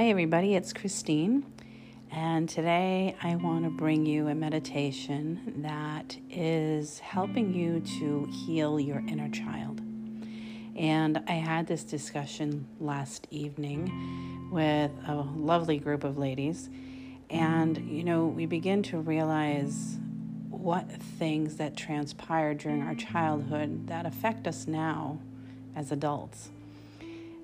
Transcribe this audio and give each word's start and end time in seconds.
Hi, 0.00 0.08
everybody, 0.08 0.54
it's 0.54 0.72
Christine, 0.72 1.44
and 2.10 2.48
today 2.48 3.14
I 3.22 3.36
want 3.36 3.64
to 3.64 3.70
bring 3.70 4.06
you 4.06 4.28
a 4.28 4.34
meditation 4.34 5.56
that 5.58 6.16
is 6.30 7.00
helping 7.00 7.52
you 7.52 7.80
to 7.98 8.26
heal 8.32 8.80
your 8.80 9.00
inner 9.00 9.28
child. 9.28 9.82
And 10.74 11.22
I 11.28 11.32
had 11.32 11.66
this 11.66 11.84
discussion 11.84 12.66
last 12.80 13.26
evening 13.30 14.48
with 14.50 14.90
a 15.06 15.16
lovely 15.16 15.76
group 15.76 16.02
of 16.02 16.16
ladies, 16.16 16.70
and 17.28 17.76
you 17.86 18.02
know, 18.02 18.24
we 18.24 18.46
begin 18.46 18.82
to 18.84 19.00
realize 19.00 19.98
what 20.48 20.90
things 20.90 21.56
that 21.56 21.76
transpired 21.76 22.56
during 22.56 22.80
our 22.80 22.94
childhood 22.94 23.86
that 23.88 24.06
affect 24.06 24.46
us 24.46 24.66
now 24.66 25.18
as 25.76 25.92
adults. 25.92 26.48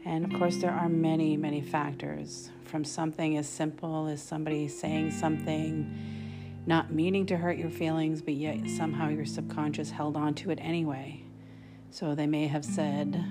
And 0.06 0.24
of 0.24 0.38
course, 0.38 0.59
there 0.59 0.70
are 0.70 0.88
many, 0.88 1.37
many 1.37 1.60
factors 1.60 2.51
from 2.64 2.84
something 2.84 3.37
as 3.37 3.48
simple 3.48 4.06
as 4.06 4.23
somebody 4.23 4.69
saying 4.69 5.10
something, 5.10 6.62
not 6.64 6.92
meaning 6.92 7.27
to 7.27 7.37
hurt 7.37 7.59
your 7.59 7.70
feelings, 7.70 8.23
but 8.23 8.34
yet 8.34 8.70
somehow 8.70 9.09
your 9.09 9.27
subconscious 9.27 9.91
held 9.91 10.16
on 10.16 10.34
to 10.34 10.50
it 10.50 10.61
anyway. 10.62 11.24
So 11.91 12.14
they 12.14 12.28
may 12.28 12.47
have 12.47 12.64
said, 12.64 13.24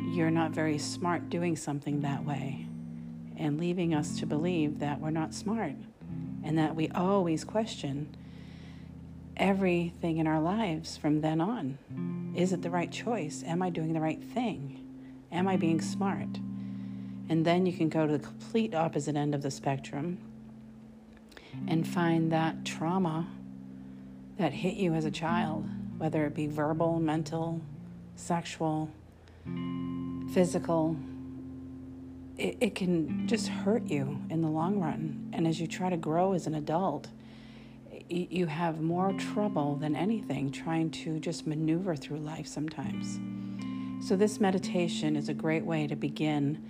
You're 0.00 0.32
not 0.32 0.50
very 0.50 0.78
smart 0.78 1.30
doing 1.30 1.54
something 1.54 2.00
that 2.00 2.24
way, 2.24 2.66
and 3.36 3.60
leaving 3.60 3.94
us 3.94 4.18
to 4.18 4.26
believe 4.26 4.80
that 4.80 5.00
we're 5.00 5.10
not 5.10 5.32
smart 5.32 5.74
and 6.42 6.58
that 6.58 6.74
we 6.74 6.88
always 6.88 7.44
question 7.44 8.16
everything 9.36 10.18
in 10.18 10.26
our 10.26 10.40
lives 10.40 10.96
from 10.96 11.20
then 11.20 11.40
on. 11.40 12.32
Is 12.36 12.52
it 12.52 12.62
the 12.62 12.70
right 12.70 12.90
choice? 12.90 13.44
Am 13.46 13.62
I 13.62 13.70
doing 13.70 13.92
the 13.92 14.00
right 14.00 14.20
thing? 14.20 14.81
Am 15.32 15.48
I 15.48 15.56
being 15.56 15.80
smart? 15.80 16.28
And 17.28 17.44
then 17.44 17.64
you 17.64 17.72
can 17.72 17.88
go 17.88 18.06
to 18.06 18.12
the 18.12 18.18
complete 18.18 18.74
opposite 18.74 19.16
end 19.16 19.34
of 19.34 19.42
the 19.42 19.50
spectrum 19.50 20.18
and 21.66 21.86
find 21.86 22.30
that 22.32 22.64
trauma 22.64 23.28
that 24.38 24.52
hit 24.52 24.74
you 24.74 24.94
as 24.94 25.04
a 25.04 25.10
child, 25.10 25.66
whether 25.98 26.26
it 26.26 26.34
be 26.34 26.46
verbal, 26.46 27.00
mental, 27.00 27.60
sexual, 28.16 28.90
physical, 30.32 30.96
it, 32.36 32.56
it 32.60 32.74
can 32.74 33.26
just 33.26 33.48
hurt 33.48 33.86
you 33.86 34.20
in 34.30 34.42
the 34.42 34.48
long 34.48 34.78
run. 34.80 35.30
And 35.32 35.46
as 35.46 35.60
you 35.60 35.66
try 35.66 35.90
to 35.90 35.96
grow 35.96 36.32
as 36.32 36.46
an 36.46 36.54
adult, 36.54 37.08
you 38.08 38.46
have 38.46 38.80
more 38.80 39.12
trouble 39.14 39.76
than 39.76 39.94
anything 39.96 40.50
trying 40.50 40.90
to 40.90 41.18
just 41.18 41.46
maneuver 41.46 41.96
through 41.96 42.18
life 42.18 42.46
sometimes. 42.46 43.20
So, 44.02 44.16
this 44.16 44.40
meditation 44.40 45.14
is 45.14 45.28
a 45.28 45.34
great 45.34 45.64
way 45.64 45.86
to 45.86 45.94
begin 45.94 46.60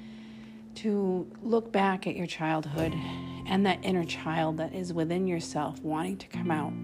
to 0.74 1.26
look 1.42 1.72
back 1.72 2.06
at 2.06 2.14
your 2.14 2.26
childhood 2.26 2.92
and 3.46 3.64
that 3.64 3.78
inner 3.82 4.04
child 4.04 4.58
that 4.58 4.74
is 4.74 4.92
within 4.92 5.26
yourself 5.26 5.80
wanting 5.80 6.18
to 6.18 6.26
come 6.26 6.50
out. 6.50 6.74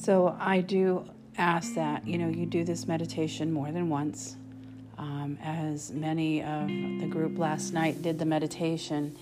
So, 0.00 0.36
I 0.38 0.60
do 0.60 1.04
ask 1.36 1.74
that 1.74 2.06
you 2.06 2.16
know 2.16 2.28
you 2.28 2.46
do 2.46 2.62
this 2.62 2.86
meditation 2.86 3.52
more 3.52 3.72
than 3.72 3.88
once. 3.88 4.36
Um, 4.96 5.36
as 5.42 5.90
many 5.90 6.44
of 6.44 6.68
the 6.68 7.08
group 7.10 7.38
last 7.38 7.72
night 7.72 8.02
did 8.02 8.20
the 8.20 8.24
meditation 8.24 9.16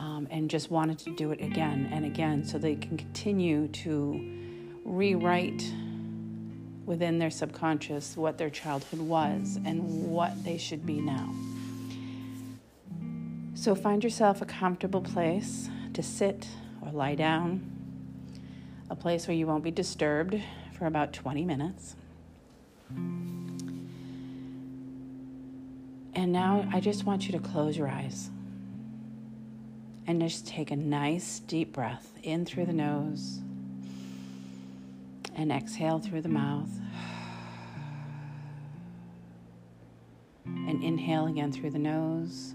um, 0.00 0.26
and 0.30 0.48
just 0.48 0.70
wanted 0.70 0.98
to 1.00 1.14
do 1.14 1.30
it 1.30 1.42
again 1.42 1.90
and 1.92 2.06
again 2.06 2.42
so 2.42 2.56
they 2.56 2.74
can 2.74 2.96
continue 2.96 3.68
to 3.68 4.80
rewrite 4.84 5.62
within 6.86 7.18
their 7.18 7.30
subconscious 7.30 8.16
what 8.16 8.38
their 8.38 8.50
childhood 8.50 9.00
was 9.00 9.58
and 9.64 10.10
what 10.10 10.44
they 10.44 10.58
should 10.58 10.84
be 10.84 11.00
now. 11.00 11.32
So 13.54 13.74
find 13.74 14.04
yourself 14.04 14.42
a 14.42 14.44
comfortable 14.44 15.00
place 15.00 15.70
to 15.94 16.02
sit 16.02 16.46
or 16.82 16.90
lie 16.92 17.14
down, 17.14 17.70
a 18.90 18.96
place 18.96 19.26
where 19.26 19.36
you 19.36 19.46
won't 19.46 19.64
be 19.64 19.70
disturbed 19.70 20.40
for 20.76 20.86
about 20.86 21.12
20 21.12 21.44
minutes. 21.44 21.96
And 26.16 26.32
now 26.32 26.68
I 26.72 26.80
just 26.80 27.04
want 27.04 27.26
you 27.26 27.32
to 27.32 27.38
close 27.38 27.76
your 27.76 27.88
eyes 27.88 28.30
and 30.06 30.20
just 30.20 30.46
take 30.46 30.70
a 30.70 30.76
nice 30.76 31.40
deep 31.40 31.72
breath 31.72 32.12
in 32.22 32.44
through 32.44 32.66
the 32.66 32.72
nose 32.72 33.40
and 35.34 35.50
exhale 35.52 35.98
through 35.98 36.22
the 36.22 36.28
mouth. 36.28 36.70
And 40.46 40.82
inhale 40.82 41.26
again 41.26 41.52
through 41.52 41.70
the 41.70 41.78
nose. 41.78 42.54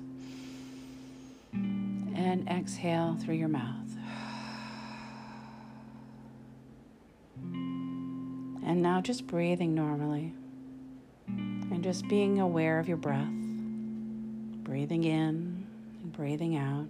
And 1.53 2.47
exhale 2.49 3.17
through 3.19 3.35
your 3.35 3.47
mouth. 3.47 3.75
And 8.65 8.81
now 8.81 9.01
just 9.01 9.25
breathing 9.27 9.73
normally. 9.73 10.33
And 11.27 11.83
just 11.83 12.07
being 12.07 12.39
aware 12.39 12.79
of 12.79 12.87
your 12.87 12.97
breath. 12.97 13.27
Breathing 14.63 15.03
in 15.03 15.65
and 16.03 16.13
breathing 16.13 16.55
out, 16.55 16.87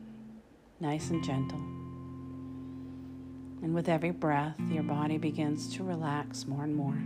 nice 0.80 1.10
and 1.10 1.24
gentle. 1.24 1.60
And 3.62 3.76
with 3.76 3.90
every 3.90 4.12
breath, 4.12 4.60
your 4.70 4.84
body 4.84 5.18
begins 5.18 5.76
to 5.76 5.84
relax 5.84 6.46
more 6.46 6.64
and 6.64 6.76
more. 6.76 6.98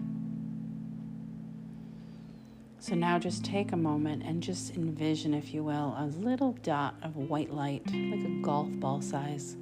So 2.80 2.96
now 2.96 3.18
just 3.18 3.46
take 3.46 3.72
a 3.72 3.78
moment 3.78 4.24
and 4.24 4.44
just 4.44 4.76
envision, 4.76 5.34
if 5.34 5.54
you 5.54 5.64
will, 5.64 5.96
a 5.98 6.06
little 6.18 6.52
dot 6.64 6.96
of 7.02 7.16
white 7.16 7.52
light, 7.52 7.86
like 7.88 8.26
a 8.26 8.42
golf 8.42 8.70
ball 8.74 9.02
size, 9.02 9.56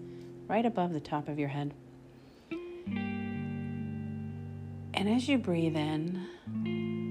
right 0.48 0.66
above 0.66 0.92
the 0.92 1.00
top 1.00 1.28
of 1.28 1.38
your 1.38 1.50
head. 1.50 1.74
And 4.94 5.08
as 5.08 5.30
you 5.30 5.38
breathe 5.38 5.76
in, 5.76 6.28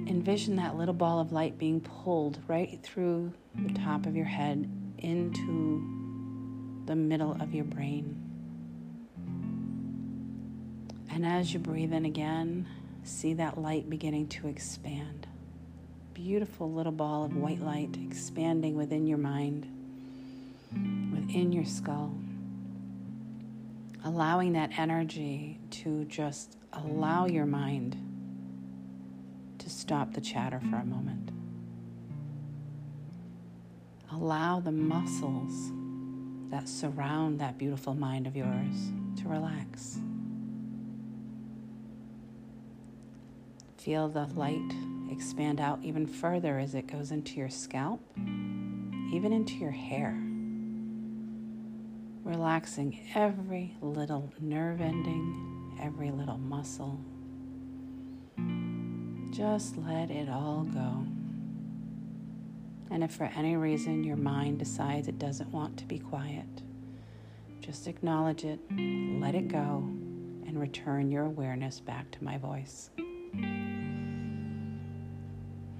envision 0.08 0.56
that 0.56 0.76
little 0.76 0.94
ball 0.94 1.20
of 1.20 1.32
light 1.32 1.58
being 1.58 1.80
pulled 1.80 2.38
right 2.46 2.78
through 2.82 3.32
the 3.54 3.72
top 3.74 4.04
of 4.06 4.14
your 4.14 4.26
head 4.26 4.68
into 4.98 6.82
the 6.86 6.96
middle 6.96 7.36
of 7.40 7.54
your 7.54 7.64
brain. 7.64 8.19
And 11.12 11.26
as 11.26 11.52
you 11.52 11.58
breathe 11.58 11.92
in 11.92 12.04
again, 12.04 12.68
see 13.02 13.34
that 13.34 13.58
light 13.58 13.90
beginning 13.90 14.28
to 14.28 14.48
expand. 14.48 15.26
Beautiful 16.14 16.70
little 16.70 16.92
ball 16.92 17.24
of 17.24 17.36
white 17.36 17.60
light 17.60 17.96
expanding 18.00 18.76
within 18.76 19.06
your 19.06 19.18
mind, 19.18 19.66
within 21.12 21.50
your 21.52 21.64
skull. 21.64 22.14
Allowing 24.04 24.52
that 24.52 24.70
energy 24.78 25.58
to 25.70 26.04
just 26.04 26.56
allow 26.72 27.26
your 27.26 27.46
mind 27.46 27.96
to 29.58 29.68
stop 29.68 30.14
the 30.14 30.20
chatter 30.20 30.60
for 30.70 30.76
a 30.76 30.84
moment. 30.84 31.30
Allow 34.12 34.60
the 34.60 34.72
muscles 34.72 35.72
that 36.50 36.68
surround 36.68 37.40
that 37.40 37.58
beautiful 37.58 37.94
mind 37.94 38.26
of 38.26 38.36
yours 38.36 38.92
to 39.16 39.28
relax. 39.28 39.98
Feel 43.84 44.08
the 44.10 44.26
light 44.34 44.74
expand 45.10 45.58
out 45.58 45.78
even 45.82 46.06
further 46.06 46.58
as 46.58 46.74
it 46.74 46.86
goes 46.86 47.12
into 47.12 47.38
your 47.38 47.48
scalp, 47.48 48.02
even 48.18 49.32
into 49.32 49.54
your 49.54 49.70
hair. 49.70 50.12
Relaxing 52.22 53.00
every 53.14 53.74
little 53.80 54.30
nerve 54.38 54.82
ending, 54.82 55.78
every 55.82 56.10
little 56.10 56.36
muscle. 56.36 57.00
Just 59.30 59.78
let 59.78 60.10
it 60.10 60.28
all 60.28 60.64
go. 60.64 61.06
And 62.90 63.02
if 63.02 63.12
for 63.12 63.30
any 63.34 63.56
reason 63.56 64.04
your 64.04 64.16
mind 64.16 64.58
decides 64.58 65.08
it 65.08 65.18
doesn't 65.18 65.50
want 65.52 65.78
to 65.78 65.86
be 65.86 65.98
quiet, 65.98 66.44
just 67.60 67.86
acknowledge 67.86 68.44
it, 68.44 68.60
let 69.20 69.34
it 69.34 69.48
go, 69.48 69.78
and 70.46 70.60
return 70.60 71.10
your 71.10 71.24
awareness 71.24 71.80
back 71.80 72.10
to 72.10 72.22
my 72.22 72.36
voice. 72.36 72.90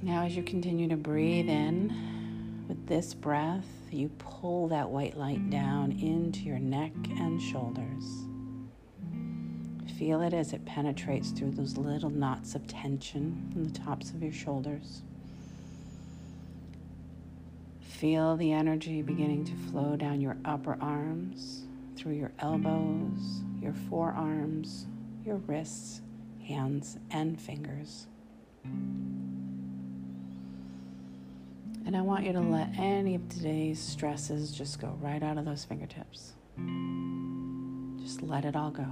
Now, 0.03 0.25
as 0.25 0.35
you 0.35 0.43
continue 0.43 0.89
to 0.89 0.97
breathe 0.97 1.51
in 1.51 2.65
with 2.69 2.87
this 2.87 3.13
breath, 3.13 3.67
you 3.91 4.09
pull 4.19 4.69
that 4.69 4.89
white 4.89 5.19
light 5.19 5.51
down 5.51 5.93
into 5.93 6.41
your 6.41 6.59
neck 6.59 6.93
and 7.19 7.41
shoulders. 7.41 8.05
Feel 9.99 10.23
it 10.23 10.33
as 10.33 10.55
it 10.55 10.65
penetrates 10.65 11.33
through 11.33 11.51
those 11.51 11.77
little 11.77 12.09
knots 12.09 12.55
of 12.55 12.67
tension 12.67 13.53
in 13.55 13.65
the 13.65 13.79
tops 13.79 14.11
of 14.11 14.23
your 14.23 14.33
shoulders. 14.33 15.03
Feel 17.83 18.39
the 18.39 18.53
energy 18.53 19.03
beginning 19.03 19.45
to 19.45 19.55
flow 19.71 19.97
down 19.97 20.23
your 20.23 20.39
upper 20.47 20.79
arms, 20.81 21.65
through 21.97 22.15
your 22.15 22.33
elbows, 22.39 23.43
your 23.61 23.75
forearms, 23.91 24.87
your 25.27 25.37
wrists, 25.37 26.01
hands, 26.47 26.97
and 27.11 27.39
fingers. 27.39 28.07
And 31.91 31.97
I 31.97 32.03
want 32.03 32.25
you 32.25 32.33
to 32.35 32.41
let 32.41 32.71
mm-hmm. 32.71 32.83
any 32.83 33.15
of 33.17 33.29
today's 33.29 33.81
stresses 33.81 34.53
just 34.53 34.81
go 34.81 34.97
right 35.01 35.21
out 35.25 35.39
of 35.39 35.45
those 35.45 35.65
fingertips. 35.65 36.35
Just 38.01 38.23
let 38.23 38.45
it 38.45 38.55
all 38.55 38.71
go. 38.71 38.87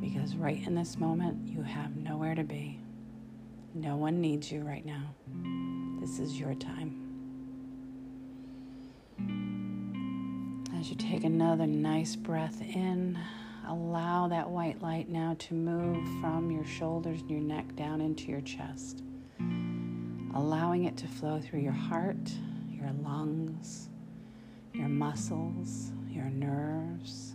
Because 0.00 0.34
right 0.34 0.60
in 0.66 0.74
this 0.74 0.98
moment, 0.98 1.46
you 1.46 1.62
have 1.62 1.94
nowhere 1.94 2.34
to 2.34 2.42
be. 2.42 2.80
No 3.74 3.94
one 3.94 4.20
needs 4.20 4.50
you 4.50 4.62
right 4.62 4.84
now. 4.84 5.14
This 6.00 6.18
is 6.18 6.36
your 6.36 6.56
time. 6.56 7.00
As 10.76 10.90
you 10.90 10.96
take 10.96 11.22
another 11.22 11.68
nice 11.68 12.16
breath 12.16 12.60
in, 12.60 13.16
allow 13.68 14.26
that 14.26 14.50
white 14.50 14.82
light 14.82 15.08
now 15.08 15.36
to 15.38 15.54
move 15.54 16.04
from 16.20 16.50
your 16.50 16.64
shoulders 16.64 17.20
and 17.20 17.30
your 17.30 17.38
neck 17.38 17.76
down 17.76 18.00
into 18.00 18.32
your 18.32 18.40
chest, 18.40 19.04
allowing 20.34 20.84
it 20.84 20.96
to 20.96 21.06
flow 21.06 21.40
through 21.40 21.60
your 21.60 21.72
heart, 21.72 22.32
your 22.70 22.90
lungs, 23.02 23.88
your 24.72 24.88
muscles, 24.88 25.92
your 26.08 26.24
nerves, 26.24 27.34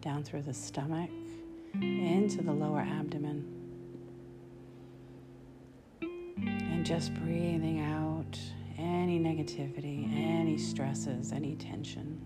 down 0.00 0.22
through 0.22 0.42
the 0.42 0.54
stomach, 0.54 1.10
into 1.74 2.42
the 2.42 2.52
lower 2.52 2.80
abdomen. 2.80 3.52
And 6.02 6.84
just 6.84 7.14
breathing 7.14 7.80
out 7.80 8.38
any 8.78 9.18
negativity, 9.18 10.06
any 10.14 10.58
stresses, 10.58 11.32
any 11.32 11.56
tension. 11.56 12.20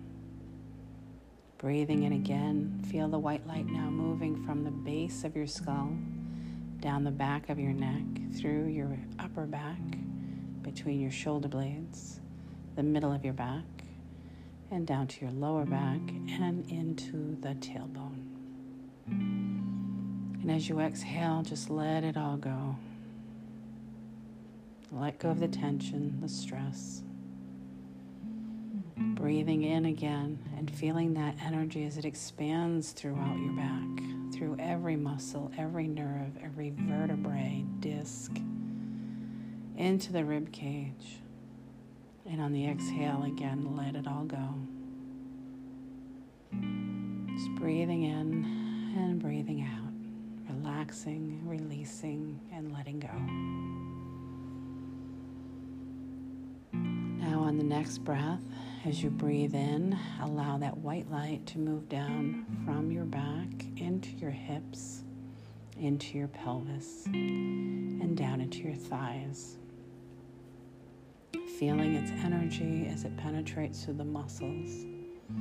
Breathing 1.58 2.02
in 2.04 2.14
again, 2.14 2.82
feel 2.90 3.08
the 3.08 3.18
white 3.18 3.46
light 3.46 3.66
now 3.66 3.90
moving 3.90 4.44
from 4.44 4.64
the 4.64 4.70
base 4.70 5.24
of 5.24 5.36
your 5.36 5.46
skull, 5.46 5.92
down 6.80 7.04
the 7.04 7.10
back 7.10 7.48
of 7.48 7.58
your 7.58 7.72
neck, 7.72 8.02
through 8.34 8.66
your 8.66 8.98
upper 9.18 9.46
back, 9.46 9.80
between 10.62 11.00
your 11.00 11.10
shoulder 11.10 11.48
blades, 11.48 12.20
the 12.76 12.82
middle 12.82 13.12
of 13.12 13.24
your 13.24 13.34
back, 13.34 13.64
and 14.70 14.86
down 14.86 15.06
to 15.06 15.20
your 15.20 15.30
lower 15.32 15.64
back 15.64 16.00
and 16.28 16.68
into 16.70 17.36
the 17.40 17.54
tailbone. 17.54 18.24
And 19.08 20.50
as 20.50 20.68
you 20.68 20.80
exhale, 20.80 21.42
just 21.42 21.70
let 21.70 22.04
it 22.04 22.16
all 22.16 22.36
go. 22.36 22.76
Let 24.92 25.18
go 25.18 25.30
of 25.30 25.40
the 25.40 25.48
tension, 25.48 26.18
the 26.20 26.28
stress 26.28 27.02
breathing 29.20 29.62
in 29.62 29.84
again 29.84 30.38
and 30.56 30.70
feeling 30.70 31.14
that 31.14 31.34
energy 31.44 31.84
as 31.84 31.98
it 31.98 32.04
expands 32.06 32.92
throughout 32.92 33.38
your 33.38 33.52
back, 33.52 34.02
through 34.40 34.56
every 34.58 34.96
muscle, 34.96 35.52
every 35.58 35.86
nerve, 35.86 36.32
every 36.42 36.72
vertebrae, 36.74 37.62
disc, 37.80 38.32
into 39.76 40.14
the 40.14 40.24
rib 40.24 40.50
cage. 40.50 41.18
And 42.24 42.40
on 42.40 42.54
the 42.54 42.66
exhale 42.66 43.24
again, 43.24 43.76
let 43.76 43.94
it 43.94 44.06
all 44.06 44.24
go. 44.24 44.54
Just 47.34 47.54
breathing 47.56 48.04
in 48.04 48.94
and 48.96 49.20
breathing 49.20 49.60
out, 49.60 50.54
relaxing, 50.56 51.42
releasing, 51.44 52.40
and 52.50 52.72
letting 52.72 52.98
go. 52.98 53.12
Now, 56.72 57.40
on 57.40 57.58
the 57.58 57.64
next 57.64 57.98
breath, 57.98 58.40
as 58.84 59.02
you 59.02 59.10
breathe 59.10 59.54
in, 59.54 59.98
allow 60.22 60.56
that 60.56 60.76
white 60.78 61.10
light 61.10 61.44
to 61.46 61.58
move 61.58 61.88
down 61.88 62.46
from 62.64 62.90
your 62.90 63.04
back 63.04 63.48
into 63.76 64.10
your 64.16 64.30
hips, 64.30 65.02
into 65.78 66.16
your 66.16 66.28
pelvis, 66.28 67.04
and 67.06 68.16
down 68.16 68.40
into 68.40 68.60
your 68.60 68.74
thighs. 68.74 69.58
Feeling 71.58 71.94
its 71.94 72.10
energy 72.24 72.88
as 72.90 73.04
it 73.04 73.14
penetrates 73.18 73.84
through 73.84 73.94
the 73.94 74.04
muscles, 74.04 74.86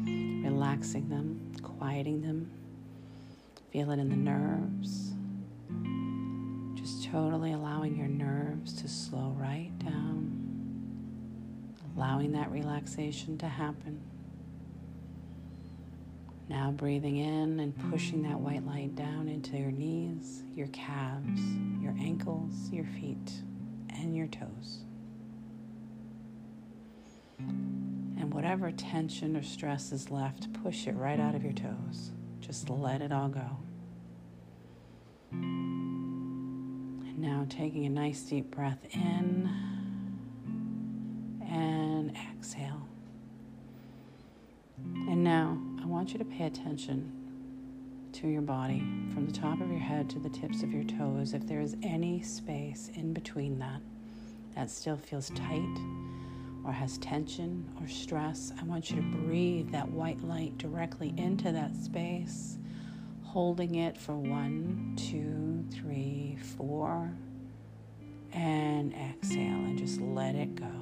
relaxing 0.06 1.08
them, 1.08 1.54
quieting 1.64 2.22
them. 2.22 2.52
Feel 3.72 3.92
it 3.92 4.00
in 4.00 4.10
the 4.10 4.18
nerves. 4.18 5.14
Just 6.76 7.06
totally 7.06 7.54
allowing 7.54 7.96
your 7.96 8.08
nerves 8.08 8.74
to 8.82 8.90
slow 8.90 9.34
right 9.38 9.72
down 9.80 10.39
allowing 11.96 12.32
that 12.34 12.52
relaxation 12.52 13.38
to 13.38 13.48
happen. 13.48 14.02
Now 16.50 16.72
breathing 16.72 17.18
in 17.18 17.60
and 17.60 17.92
pushing 17.92 18.24
that 18.24 18.40
white 18.40 18.66
light 18.66 18.96
down 18.96 19.28
into 19.28 19.56
your 19.56 19.72
knees, 19.72 20.42
your 20.56 20.68
calves, 20.70 21.42
your 21.80 21.94
ankles, 22.00 22.72
your 22.72 22.86
feet, 22.86 23.32
and 23.90 24.16
your 24.16 24.26
toes. 24.26 24.80
And 27.38 28.34
whatever 28.34 28.72
tension 28.72 29.38
or 29.38 29.44
stress 29.44 29.92
is 29.92 30.10
left, 30.10 30.52
push 30.64 30.88
it 30.88 30.96
right 30.96 31.20
out 31.20 31.36
of 31.36 31.44
your 31.44 31.54
toes. 31.54 32.12
Just 32.40 32.68
let 32.70 33.04
it 33.04 33.12
all 33.12 33.30
go. 33.30 33.58
And 35.32 37.20
now 37.20 37.46
taking 37.48 37.86
a 37.86 37.90
nice 37.90 38.22
deep 38.24 38.50
breath 38.50 38.80
in 38.92 39.48
exhale. 42.50 42.88
And 44.78 45.24
now 45.24 45.58
I 45.82 45.86
want 45.86 46.14
you 46.14 46.20
to 46.20 46.26
pay 46.26 46.46
attention 46.46 47.12
to 48.14 48.28
your 48.28 48.42
body 48.42 48.80
from 49.14 49.28
the 49.28 49.32
top 49.32 49.62
of 49.62 49.70
your 49.70 49.80
head 49.80 50.10
to 50.12 50.20
the 50.20 50.30
tips 50.30 50.64
of 50.64 50.72
your 50.72 50.84
toes. 50.84 51.34
If 51.34 51.46
there 51.46 51.62
is 51.62 51.76
any 51.84 52.24
space 52.24 52.90
in 52.96 53.14
between 53.14 53.60
that 53.60 53.82
that 54.56 54.72
still 54.72 54.98
feels 54.98 55.30
tight 55.32 55.78
or 56.66 56.72
has 56.72 56.98
tension 56.98 57.70
or 57.80 57.88
stress, 57.88 58.52
I 58.60 58.64
want 58.64 58.90
you 58.90 58.96
to 58.96 59.02
breathe 59.04 59.72
that 59.72 59.88
white 59.90 60.22
light 60.24 60.58
directly 60.58 61.14
into 61.18 61.52
that 61.52 61.76
space, 61.76 62.58
holding 63.24 63.76
it 63.76 63.96
for 63.96 64.16
one, 64.16 64.96
two, 64.98 65.66
three, 65.76 66.38
four, 66.58 67.12
and 68.34 68.94
exhale 68.94 69.38
and 69.38 69.78
just 69.78 70.02
let 70.02 70.34
it 70.34 70.56
go. 70.56 70.79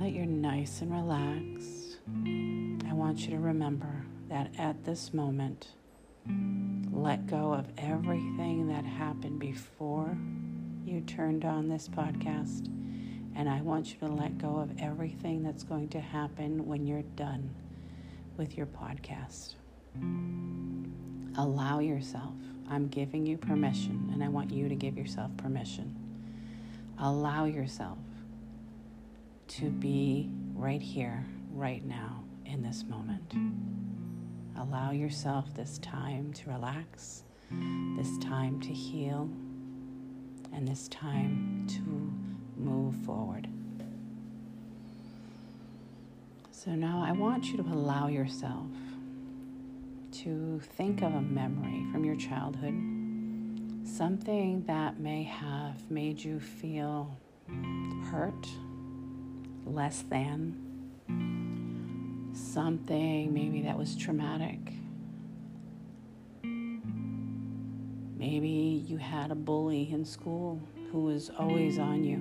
That 0.00 0.12
you're 0.12 0.24
nice 0.24 0.80
and 0.80 0.90
relaxed, 0.90 1.98
I 2.88 2.94
want 2.94 3.20
you 3.20 3.32
to 3.32 3.38
remember 3.38 4.06
that 4.30 4.50
at 4.56 4.82
this 4.82 5.12
moment, 5.12 5.68
let 6.90 7.26
go 7.26 7.52
of 7.52 7.66
everything 7.76 8.68
that 8.68 8.86
happened 8.86 9.38
before 9.38 10.16
you 10.86 11.02
turned 11.02 11.44
on 11.44 11.68
this 11.68 11.86
podcast. 11.86 12.68
And 13.36 13.46
I 13.46 13.60
want 13.60 13.92
you 13.92 14.08
to 14.08 14.12
let 14.14 14.38
go 14.38 14.58
of 14.58 14.70
everything 14.80 15.42
that's 15.42 15.64
going 15.64 15.88
to 15.90 16.00
happen 16.00 16.66
when 16.66 16.86
you're 16.86 17.02
done 17.14 17.50
with 18.38 18.56
your 18.56 18.66
podcast. 18.66 19.56
Allow 21.36 21.80
yourself. 21.80 22.34
I'm 22.70 22.88
giving 22.88 23.26
you 23.26 23.36
permission, 23.36 24.08
and 24.14 24.24
I 24.24 24.28
want 24.28 24.50
you 24.50 24.70
to 24.70 24.74
give 24.74 24.96
yourself 24.96 25.30
permission. 25.36 25.94
Allow 26.98 27.44
yourself 27.44 27.98
to 29.50 29.68
be 29.68 30.30
right 30.54 30.80
here, 30.80 31.26
right 31.52 31.84
now, 31.84 32.22
in 32.46 32.62
this 32.62 32.84
moment. 32.88 33.34
Allow 34.56 34.92
yourself 34.92 35.52
this 35.54 35.78
time 35.78 36.32
to 36.34 36.50
relax, 36.50 37.24
this 37.96 38.16
time 38.18 38.60
to 38.60 38.68
heal, 38.68 39.28
and 40.52 40.68
this 40.68 40.86
time 40.86 41.66
to 41.68 42.12
move 42.56 42.94
forward. 43.04 43.48
So 46.52 46.70
now 46.70 47.02
I 47.04 47.10
want 47.10 47.46
you 47.46 47.56
to 47.56 47.62
allow 47.64 48.06
yourself 48.06 48.68
to 50.12 50.60
think 50.76 51.02
of 51.02 51.12
a 51.12 51.20
memory 51.20 51.86
from 51.90 52.04
your 52.04 52.16
childhood, 52.16 52.74
something 53.84 54.62
that 54.68 55.00
may 55.00 55.24
have 55.24 55.90
made 55.90 56.22
you 56.22 56.38
feel 56.38 57.16
hurt 58.12 58.46
less 59.66 60.02
than, 60.02 60.56
something 62.32 63.32
maybe 63.32 63.62
that 63.62 63.76
was 63.78 63.96
traumatic. 63.96 64.58
Maybe 68.16 68.84
you 68.86 68.98
had 68.98 69.30
a 69.30 69.34
bully 69.34 69.90
in 69.90 70.04
school 70.04 70.60
who 70.92 71.04
was 71.04 71.30
always 71.38 71.78
on 71.78 72.04
you. 72.04 72.18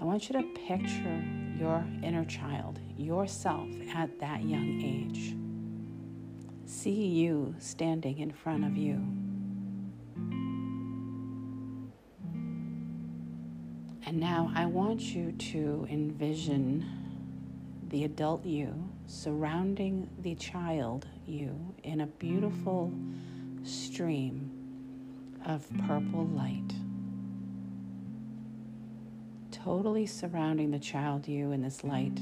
I 0.00 0.04
want 0.04 0.28
you 0.28 0.40
to 0.40 0.42
picture 0.66 1.24
your 1.58 1.84
inner 2.02 2.24
child, 2.24 2.80
yourself 2.96 3.68
at 3.94 4.18
that 4.20 4.44
young 4.44 4.80
age. 4.82 5.36
See 6.64 7.06
you 7.06 7.54
standing 7.58 8.18
in 8.18 8.32
front 8.32 8.64
of 8.64 8.76
you. 8.76 9.04
And 14.10 14.18
now 14.18 14.50
I 14.56 14.66
want 14.66 15.00
you 15.14 15.30
to 15.30 15.86
envision 15.88 16.84
the 17.90 18.02
adult 18.02 18.44
you 18.44 18.90
surrounding 19.06 20.10
the 20.22 20.34
child 20.34 21.06
you 21.28 21.56
in 21.84 22.00
a 22.00 22.08
beautiful 22.08 22.92
stream 23.62 24.50
of 25.46 25.64
purple 25.86 26.26
light, 26.26 26.74
totally 29.52 30.06
surrounding 30.06 30.72
the 30.72 30.80
child 30.80 31.28
you 31.28 31.52
in 31.52 31.62
this 31.62 31.84
light, 31.84 32.18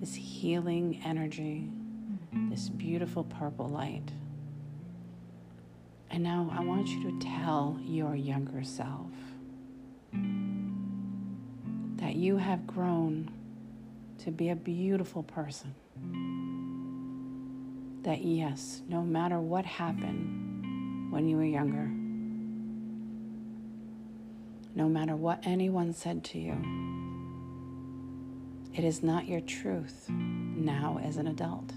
this 0.00 0.16
healing 0.16 1.00
energy, 1.04 1.70
this 2.50 2.68
beautiful 2.68 3.22
purple 3.22 3.68
light. 3.68 4.10
And 6.10 6.24
now 6.24 6.52
I 6.52 6.64
want 6.64 6.88
you 6.88 7.04
to 7.04 7.20
tell 7.20 7.78
your 7.84 8.16
younger 8.16 8.64
self 8.64 9.12
that 12.12 12.18
you 12.18 12.36
have 12.36 12.66
grown 12.66 13.30
to 14.18 14.30
be 14.30 14.50
a 14.50 14.54
beautiful 14.54 15.22
person. 15.22 15.74
That 18.02 18.22
yes, 18.22 18.82
no 18.86 19.00
matter 19.00 19.40
what 19.40 19.64
happened 19.64 21.10
when 21.10 21.26
you 21.26 21.38
were 21.38 21.44
younger, 21.44 21.88
no 24.74 24.90
matter 24.90 25.16
what 25.16 25.40
anyone 25.46 25.94
said 25.94 26.22
to 26.24 26.38
you, 26.38 26.52
it 28.74 28.84
is 28.84 29.02
not 29.02 29.26
your 29.26 29.40
truth 29.40 30.10
now 30.10 31.00
as 31.02 31.16
an 31.16 31.28
adult. 31.28 31.72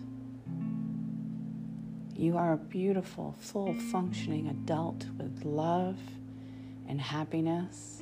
You 2.14 2.36
are 2.36 2.52
a 2.52 2.58
beautiful, 2.58 3.38
full 3.40 3.74
functioning 3.74 4.50
adult 4.50 5.06
with 5.18 5.46
love 5.46 5.98
and 6.90 7.00
happiness. 7.00 8.02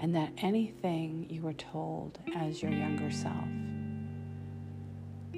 And 0.00 0.14
that 0.14 0.32
anything 0.38 1.26
you 1.28 1.42
were 1.42 1.52
told 1.52 2.18
as 2.34 2.62
your 2.62 2.72
younger 2.72 3.10
self 3.10 3.44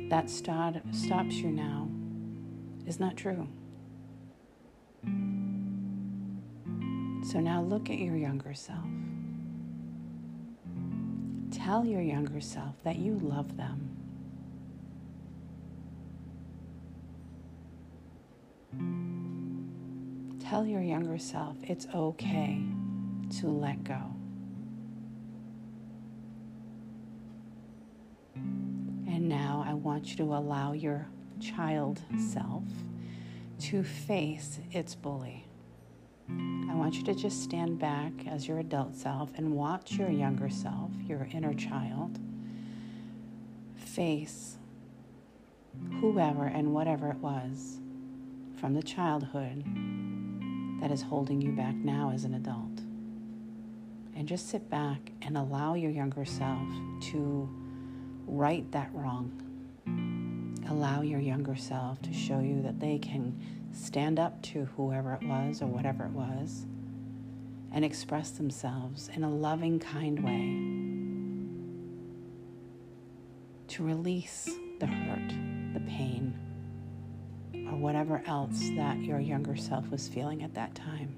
that 0.09 0.29
stop, 0.29 0.75
stops 0.93 1.37
you 1.37 1.51
now 1.51 1.89
is 2.87 3.01
not 3.01 3.17
true. 3.17 3.49
So 7.25 7.41
now 7.41 7.63
look 7.63 7.89
at 7.89 7.99
your 7.99 8.17
younger 8.17 8.53
self. 8.53 8.85
Tell 11.51 11.87
your 11.87 12.03
younger 12.03 12.41
self 12.41 12.75
that 12.85 12.97
you 12.97 13.19
love 13.23 13.57
them. 13.57 13.89
Tell 20.41 20.67
your 20.67 20.83
younger 20.83 21.17
self 21.17 21.57
it's 21.63 21.87
okay 21.95 22.63
to 23.41 23.47
let 23.49 23.83
go. 23.85 24.12
Want 29.83 30.11
you 30.11 30.17
to 30.17 30.35
allow 30.35 30.73
your 30.73 31.07
child 31.41 32.01
self 32.33 32.65
to 33.61 33.83
face 33.83 34.59
its 34.71 34.95
bully. 34.95 35.47
I 36.29 36.75
want 36.75 36.95
you 36.95 37.03
to 37.05 37.15
just 37.15 37.43
stand 37.43 37.79
back 37.79 38.13
as 38.27 38.49
your 38.49 38.59
adult 38.59 38.97
self 38.97 39.31
and 39.37 39.53
watch 39.53 39.93
your 39.93 40.11
younger 40.11 40.49
self, 40.49 40.91
your 41.07 41.29
inner 41.33 41.55
child, 41.55 42.19
face 43.77 44.57
whoever 46.01 46.47
and 46.47 46.73
whatever 46.73 47.11
it 47.11 47.19
was 47.19 47.79
from 48.59 48.75
the 48.75 48.83
childhood 48.83 49.65
that 50.81 50.91
is 50.91 51.03
holding 51.03 51.41
you 51.41 51.53
back 51.53 51.75
now 51.75 52.11
as 52.15 52.25
an 52.25 52.35
adult. 52.35 52.81
And 54.15 54.29
just 54.29 54.49
sit 54.49 54.69
back 54.71 55.13
and 55.23 55.37
allow 55.37 55.75
your 55.75 55.91
younger 55.91 56.25
self 56.25 56.69
to 57.11 57.49
right 58.27 58.71
that 58.73 58.91
wrong. 58.93 59.52
Allow 59.87 61.03
your 61.03 61.21
younger 61.21 61.57
self 61.57 62.01
to 62.03 62.13
show 62.13 62.41
you 62.41 62.63
that 62.63 62.81
they 62.81 62.99
can 62.99 63.39
stand 63.73 64.19
up 64.19 64.41
to 64.43 64.67
whoever 64.77 65.15
it 65.15 65.27
was 65.27 65.63
or 65.63 65.67
whatever 65.67 66.05
it 66.05 66.13
was 66.13 66.67
and 67.73 67.85
express 67.85 68.31
themselves 68.31 69.09
in 69.15 69.25
a 69.25 69.31
loving, 69.31 69.79
kind 69.79 70.23
way 70.23 70.83
to 73.69 73.83
release 73.83 74.51
the 74.81 74.87
hurt, 74.87 75.29
the 75.73 75.81
pain, 75.89 76.35
or 77.55 77.77
whatever 77.77 78.23
else 78.27 78.61
that 78.77 78.99
your 78.99 79.19
younger 79.19 79.57
self 79.57 79.91
was 79.91 80.09
feeling 80.09 80.43
at 80.43 80.53
that 80.55 80.75
time. 80.75 81.17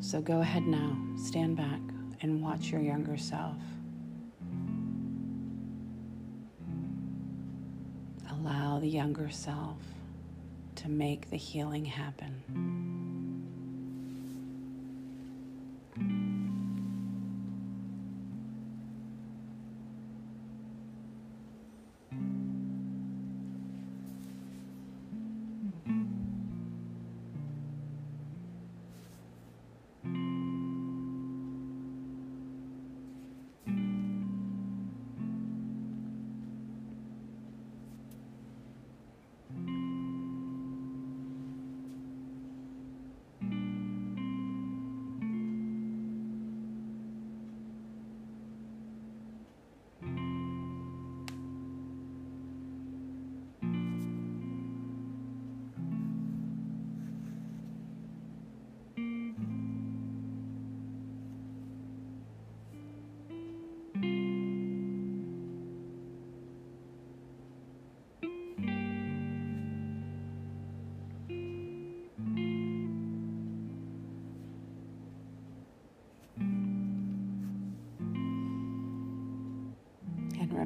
So 0.00 0.20
go 0.20 0.40
ahead 0.40 0.62
now, 0.62 0.96
stand 1.16 1.56
back, 1.56 1.80
and 2.22 2.40
watch 2.42 2.70
your 2.70 2.80
younger 2.80 3.16
self. 3.16 3.56
Allow 8.42 8.78
the 8.80 8.88
younger 8.88 9.28
self 9.28 9.76
to 10.76 10.88
make 10.88 11.28
the 11.28 11.36
healing 11.36 11.84
happen. 11.84 12.89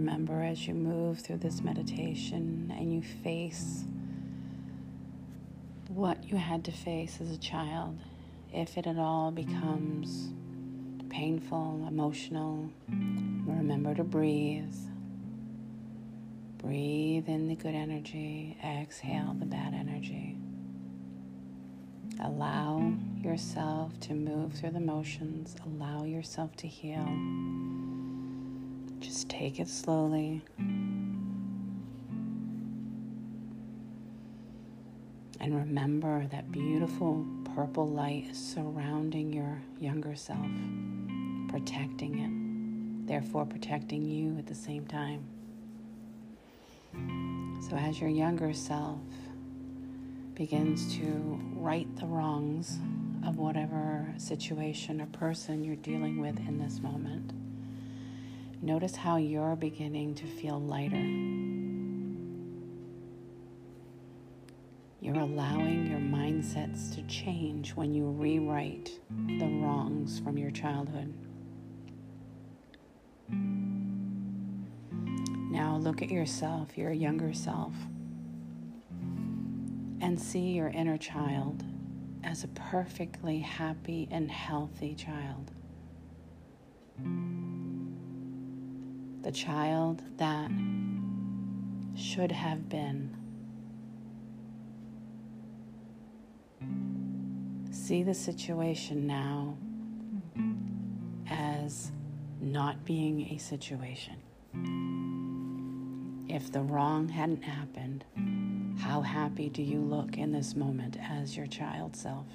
Remember 0.05 0.43
as 0.43 0.69
you 0.69 0.75
move 0.75 1.19
through 1.19 1.39
this 1.39 1.63
meditation 1.63 2.71
and 2.77 2.93
you 2.93 3.01
face 3.01 3.85
what 5.89 6.23
you 6.25 6.37
had 6.37 6.63
to 6.63 6.71
face 6.71 7.23
as 7.23 7.31
a 7.31 7.39
child, 7.39 7.99
if 8.53 8.77
it 8.77 8.87
at 8.87 8.99
all 8.99 9.31
becomes 9.31 10.29
painful, 11.09 11.87
emotional, 11.89 12.69
remember 13.47 13.95
to 13.95 14.05
breathe. 14.05 14.75
Breathe 16.59 17.27
in 17.27 17.49
the 17.49 17.55
good 17.55 17.75
energy, 17.75 18.59
exhale 18.63 19.35
the 19.39 19.47
bad 19.47 19.73
energy. 19.73 20.37
Allow 22.23 22.93
yourself 23.23 23.99
to 24.01 24.13
move 24.13 24.53
through 24.53 24.73
the 24.73 24.81
motions, 24.81 25.57
allow 25.65 26.05
yourself 26.05 26.55
to 26.57 26.67
heal. 26.67 27.09
Just 29.15 29.29
take 29.29 29.61
it 29.61 29.69
slowly. 29.69 30.43
And 35.39 35.55
remember 35.55 36.27
that 36.33 36.51
beautiful 36.51 37.25
purple 37.55 37.87
light 37.87 38.31
is 38.33 38.37
surrounding 38.37 39.33
your 39.33 39.63
younger 39.79 40.17
self, 40.17 40.51
protecting 41.49 42.19
it, 42.19 43.07
therefore 43.07 43.47
protecting 43.47 44.05
you 44.05 44.37
at 44.37 44.49
the 44.49 44.55
same 44.57 44.85
time. 44.85 45.23
So, 47.71 47.77
as 47.77 48.01
your 48.01 48.11
younger 48.11 48.53
self 48.53 48.99
begins 50.35 50.93
to 50.97 51.39
right 51.55 51.87
the 51.99 52.07
wrongs 52.07 52.81
of 53.25 53.37
whatever 53.37 54.13
situation 54.17 55.01
or 55.01 55.07
person 55.07 55.63
you're 55.63 55.77
dealing 55.77 56.21
with 56.21 56.37
in 56.49 56.59
this 56.59 56.81
moment, 56.81 57.33
Notice 58.65 58.97
how 58.97 59.19
you're 59.19 59.57
beginning 59.57 60.15
to 60.15 60.27
feel 60.27 60.59
lighter. 60.59 60.97
You're 65.01 65.21
allowing 65.21 65.87
your 65.87 66.01
mindsets 66.01 66.95
to 66.95 67.03
change 67.03 67.75
when 67.75 67.93
you 67.93 68.09
rewrite 68.09 68.91
the 69.39 69.45
wrongs 69.45 70.19
from 70.21 70.39
your 70.39 70.51
childhood. 70.51 71.13
Now 75.51 75.77
look 75.77 76.01
at 76.01 76.11
yourself, 76.11 76.79
your 76.79 76.93
younger 76.93 77.35
self. 77.35 77.75
and 80.01 80.21
see 80.21 80.53
your 80.53 80.69
inner 80.69 80.99
child 80.99 81.65
as 82.23 82.45
a 82.45 82.49
perfectly 82.49 83.41
happy 83.41 84.09
and 84.11 84.31
healthy 84.31 84.95
child. 84.95 85.51
The 89.25 89.33
child 89.33 90.03
that 90.19 90.51
should 91.97 92.31
have 92.31 92.69
been. 92.69 93.17
See 97.73 98.03
the 98.03 98.13
situation 98.13 99.07
now 99.07 99.57
as 101.31 101.91
not 102.39 102.85
being 102.85 103.33
a 103.33 103.39
situation. 103.39 104.17
If 106.29 106.53
the 106.53 106.61
wrong 106.61 107.09
hadn't 107.09 107.45
happened, 107.45 108.05
how 108.79 109.01
happy 109.01 109.49
do 109.49 109.63
you 109.63 109.81
look 109.81 110.19
in 110.19 110.33
this 110.33 110.55
moment 110.55 110.99
as 111.01 111.35
your 111.35 111.47
child 111.47 111.97
self? 111.97 112.27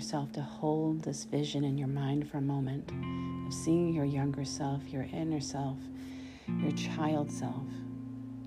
Yourself 0.00 0.32
to 0.32 0.40
hold 0.40 1.02
this 1.02 1.24
vision 1.24 1.62
in 1.62 1.76
your 1.76 1.86
mind 1.86 2.26
for 2.26 2.38
a 2.38 2.40
moment 2.40 2.90
of 3.46 3.52
seeing 3.52 3.92
your 3.92 4.06
younger 4.06 4.46
self, 4.46 4.88
your 4.88 5.06
inner 5.12 5.40
self, 5.40 5.76
your 6.62 6.72
child 6.72 7.30
self, 7.30 7.66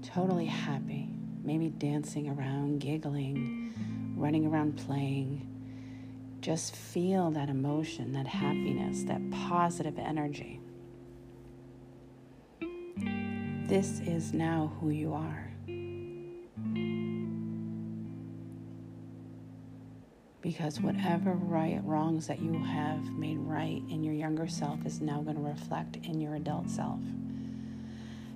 totally 0.02 0.48
happy, 0.48 1.08
maybe 1.44 1.70
dancing 1.70 2.28
around, 2.28 2.80
giggling, 2.80 3.72
running 4.18 4.48
around 4.48 4.76
playing 4.78 5.48
just 6.42 6.76
feel 6.76 7.30
that 7.32 7.50
emotion, 7.50 8.14
that 8.14 8.28
happiness, 8.28 9.04
that 9.04 9.22
positive 9.32 10.00
energy. 10.00 10.60
This 13.68 14.00
is 14.02 14.34
now 14.34 14.74
who 14.82 14.90
you 14.90 15.14
are. 15.14 15.53
Because 20.44 20.80
whatever 20.80 21.32
right 21.32 21.82
wrongs 21.84 22.28
that 22.28 22.40
you 22.40 22.54
have 22.64 23.04
made 23.14 23.40
right 23.40 23.82
in 23.90 24.04
your 24.04 24.14
younger 24.14 24.48
self 24.48 24.86
is 24.86 25.02
now 25.02 25.22
going 25.22 25.38
to 25.38 25.42
reflect 25.42 25.96
in 26.04 26.22
your 26.22 26.36
adult 26.36 26.70
self. 26.70 27.00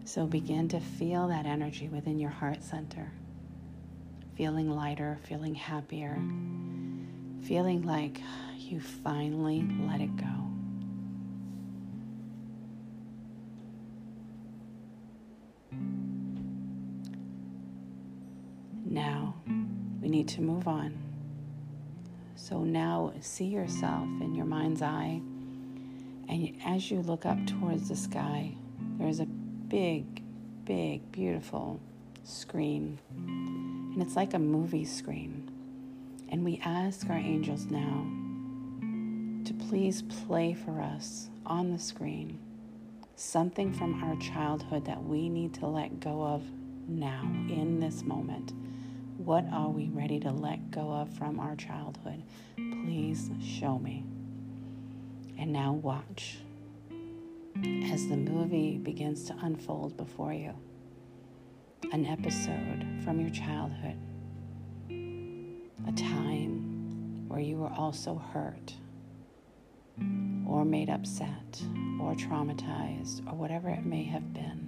So 0.05 0.25
begin 0.25 0.67
to 0.69 0.79
feel 0.79 1.27
that 1.27 1.45
energy 1.45 1.87
within 1.87 2.17
your 2.17 2.31
heart 2.31 2.63
center. 2.63 3.11
Feeling 4.35 4.71
lighter, 4.71 5.19
feeling 5.27 5.53
happier 5.53 6.17
feeling 7.47 7.83
like 7.83 8.19
you 8.57 8.81
finally 8.81 9.65
let 9.87 10.01
it 10.01 10.13
go. 10.17 10.25
Now 18.85 19.35
we 20.01 20.09
need 20.09 20.27
to 20.29 20.41
move 20.41 20.67
on. 20.67 21.06
So 22.47 22.63
now 22.63 23.11
see 23.19 23.43
yourself 23.43 24.07
in 24.21 24.33
your 24.33 24.45
mind's 24.45 24.81
eye, 24.81 25.19
and 26.29 26.57
as 26.65 26.89
you 26.89 27.01
look 27.01 27.25
up 27.25 27.37
towards 27.45 27.89
the 27.89 27.95
sky, 27.97 28.53
there's 28.97 29.19
a 29.19 29.25
big, 29.25 30.23
big, 30.63 31.11
beautiful 31.11 31.81
screen, 32.23 32.99
and 33.17 34.01
it's 34.01 34.15
like 34.15 34.33
a 34.33 34.39
movie 34.39 34.85
screen. 34.85 35.51
And 36.29 36.45
we 36.45 36.61
ask 36.63 37.09
our 37.09 37.17
angels 37.17 37.65
now 37.65 38.07
to 39.43 39.53
please 39.67 40.03
play 40.25 40.53
for 40.53 40.79
us 40.79 41.27
on 41.45 41.73
the 41.73 41.79
screen 41.79 42.39
something 43.17 43.73
from 43.73 44.01
our 44.05 44.15
childhood 44.21 44.85
that 44.85 45.03
we 45.03 45.27
need 45.27 45.53
to 45.55 45.67
let 45.67 45.99
go 45.99 46.23
of 46.23 46.43
now, 46.87 47.23
in 47.49 47.81
this 47.81 48.03
moment. 48.03 48.53
What 49.17 49.45
are 49.51 49.69
we 49.69 49.89
ready 49.89 50.19
to 50.21 50.31
let 50.31 50.71
go 50.71 50.91
of 50.91 51.09
from 51.17 51.39
our 51.39 51.55
childhood? 51.55 52.23
Please 52.55 53.29
show 53.41 53.79
me. 53.79 54.05
And 55.37 55.51
now 55.51 55.73
watch 55.73 56.37
as 57.91 58.07
the 58.07 58.17
movie 58.17 58.77
begins 58.77 59.25
to 59.25 59.35
unfold 59.41 59.97
before 59.97 60.33
you. 60.33 60.53
An 61.91 62.05
episode 62.05 62.85
from 63.03 63.19
your 63.19 63.29
childhood 63.29 63.97
a 65.87 65.91
time 65.93 67.25
where 67.27 67.39
you 67.39 67.57
were 67.57 67.71
also 67.77 68.15
hurt 68.33 68.73
or 70.45 70.65
made 70.65 70.89
upset 70.89 71.61
or 72.01 72.13
traumatized 72.13 73.25
or 73.27 73.35
whatever 73.35 73.69
it 73.69 73.85
may 73.85 74.03
have 74.03 74.33
been. 74.33 74.66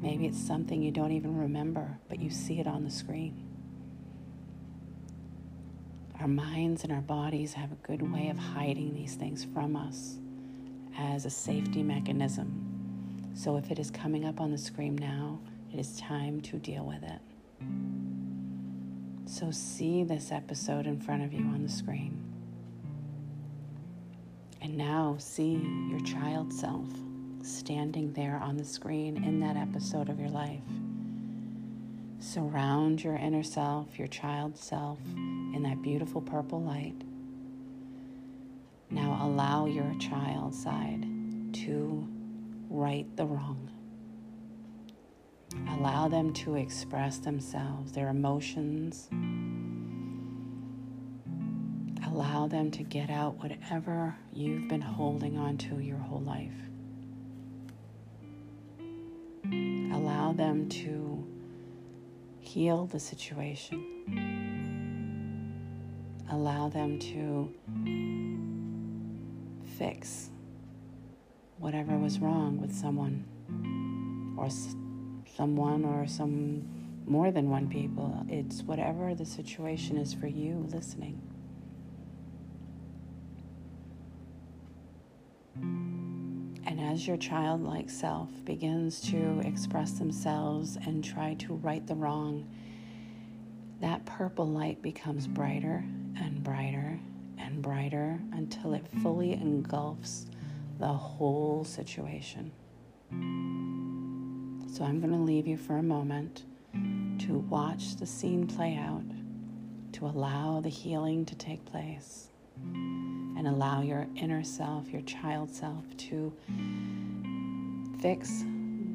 Maybe 0.00 0.26
it's 0.26 0.38
something 0.38 0.80
you 0.80 0.92
don't 0.92 1.12
even 1.12 1.36
remember, 1.36 1.98
but 2.08 2.20
you 2.20 2.30
see 2.30 2.60
it 2.60 2.66
on 2.66 2.84
the 2.84 2.90
screen. 2.90 3.44
Our 6.20 6.28
minds 6.28 6.84
and 6.84 6.92
our 6.92 7.00
bodies 7.00 7.54
have 7.54 7.72
a 7.72 7.76
good 7.76 8.02
way 8.12 8.28
of 8.28 8.38
hiding 8.38 8.94
these 8.94 9.14
things 9.14 9.44
from 9.44 9.76
us 9.76 10.18
as 10.96 11.24
a 11.24 11.30
safety 11.30 11.82
mechanism. 11.82 13.32
So 13.34 13.56
if 13.56 13.70
it 13.70 13.78
is 13.78 13.90
coming 13.90 14.24
up 14.24 14.40
on 14.40 14.50
the 14.50 14.58
screen 14.58 14.96
now, 14.96 15.40
it 15.72 15.78
is 15.78 15.98
time 15.98 16.40
to 16.42 16.58
deal 16.58 16.84
with 16.84 17.02
it. 17.02 17.20
So 19.26 19.50
see 19.50 20.04
this 20.04 20.32
episode 20.32 20.86
in 20.86 21.00
front 21.00 21.22
of 21.22 21.32
you 21.32 21.40
on 21.40 21.62
the 21.62 21.68
screen. 21.68 22.24
And 24.60 24.76
now 24.76 25.16
see 25.18 25.60
your 25.88 26.00
child 26.00 26.52
self 26.52 26.88
standing 27.48 28.12
there 28.12 28.36
on 28.36 28.56
the 28.56 28.64
screen 28.64 29.22
in 29.24 29.40
that 29.40 29.56
episode 29.56 30.08
of 30.08 30.20
your 30.20 30.28
life. 30.28 30.60
Surround 32.20 33.02
your 33.02 33.16
inner 33.16 33.42
self, 33.42 33.98
your 33.98 34.08
child 34.08 34.56
self, 34.56 34.98
in 35.14 35.62
that 35.62 35.80
beautiful 35.82 36.20
purple 36.20 36.60
light. 36.60 36.96
Now 38.90 39.18
allow 39.22 39.66
your 39.66 39.94
child 39.98 40.54
side 40.54 41.06
to 41.64 42.06
right 42.68 43.06
the 43.16 43.24
wrong. 43.24 43.70
Allow 45.70 46.08
them 46.08 46.32
to 46.34 46.56
express 46.56 47.18
themselves, 47.18 47.92
their 47.92 48.08
emotions. 48.08 49.08
Allow 52.06 52.48
them 52.48 52.70
to 52.72 52.82
get 52.82 53.10
out 53.10 53.36
whatever 53.36 54.16
you've 54.32 54.68
been 54.68 54.80
holding 54.80 55.38
on 55.38 55.56
to 55.58 55.78
your 55.78 55.98
whole 55.98 56.20
life. 56.20 56.52
Allow 60.28 60.36
them 60.36 60.68
to 60.68 61.26
heal 62.38 62.84
the 62.84 63.00
situation. 63.00 63.82
Allow 66.30 66.68
them 66.68 66.98
to 66.98 67.50
fix 69.78 70.28
whatever 71.56 71.96
was 71.96 72.18
wrong 72.18 72.60
with 72.60 72.74
someone 72.74 73.24
or 74.36 74.50
someone 75.34 75.86
or 75.86 76.06
some 76.06 77.02
more 77.06 77.30
than 77.30 77.48
one 77.48 77.70
people. 77.70 78.22
It's 78.28 78.60
whatever 78.60 79.14
the 79.14 79.24
situation 79.24 79.96
is 79.96 80.12
for 80.12 80.26
you 80.26 80.68
listening. 80.70 81.22
As 86.88 87.06
your 87.06 87.18
childlike 87.18 87.90
self 87.90 88.30
begins 88.46 89.00
to 89.02 89.42
express 89.44 89.92
themselves 89.92 90.78
and 90.86 91.04
try 91.04 91.34
to 91.34 91.52
right 91.56 91.86
the 91.86 91.94
wrong, 91.94 92.48
that 93.80 94.04
purple 94.06 94.48
light 94.48 94.80
becomes 94.80 95.26
brighter 95.26 95.84
and 96.18 96.42
brighter 96.42 96.98
and 97.36 97.60
brighter 97.60 98.18
until 98.32 98.72
it 98.72 98.86
fully 99.02 99.32
engulfs 99.32 100.26
the 100.78 100.86
whole 100.86 101.62
situation. 101.62 102.50
So 104.72 104.84
I'm 104.84 104.98
going 105.00 105.12
to 105.12 105.18
leave 105.18 105.46
you 105.46 105.58
for 105.58 105.76
a 105.76 105.82
moment 105.82 106.44
to 107.20 107.38
watch 107.50 107.96
the 107.96 108.06
scene 108.06 108.46
play 108.46 108.76
out, 108.76 109.04
to 109.92 110.06
allow 110.06 110.60
the 110.60 110.70
healing 110.70 111.26
to 111.26 111.34
take 111.34 111.64
place, 111.66 112.28
and 112.64 113.46
allow 113.46 113.82
your 113.82 114.06
inner 114.16 114.42
self, 114.42 114.90
your 114.92 115.02
child 115.02 115.50
self, 115.50 115.84
to 115.96 116.32
fix 118.00 118.44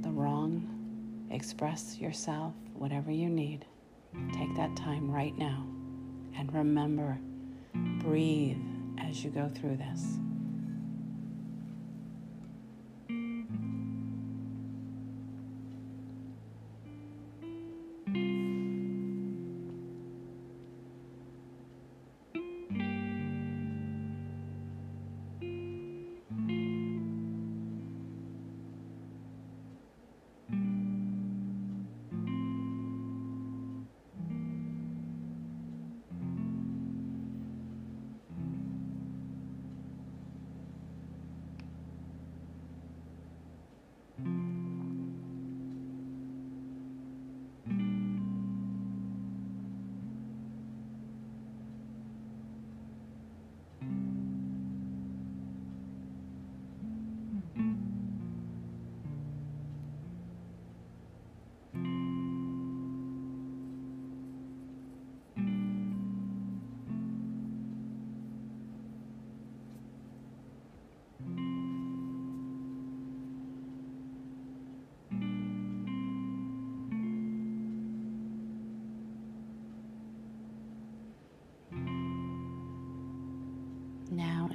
the 0.01 0.09
wrong, 0.09 1.27
express 1.31 1.97
yourself, 1.97 2.53
whatever 2.73 3.11
you 3.11 3.29
need. 3.29 3.65
Take 4.33 4.55
that 4.55 4.75
time 4.75 5.09
right 5.09 5.37
now. 5.37 5.65
And 6.37 6.53
remember, 6.53 7.17
breathe 7.73 8.57
as 8.97 9.23
you 9.23 9.29
go 9.29 9.49
through 9.49 9.77
this. 9.77 10.17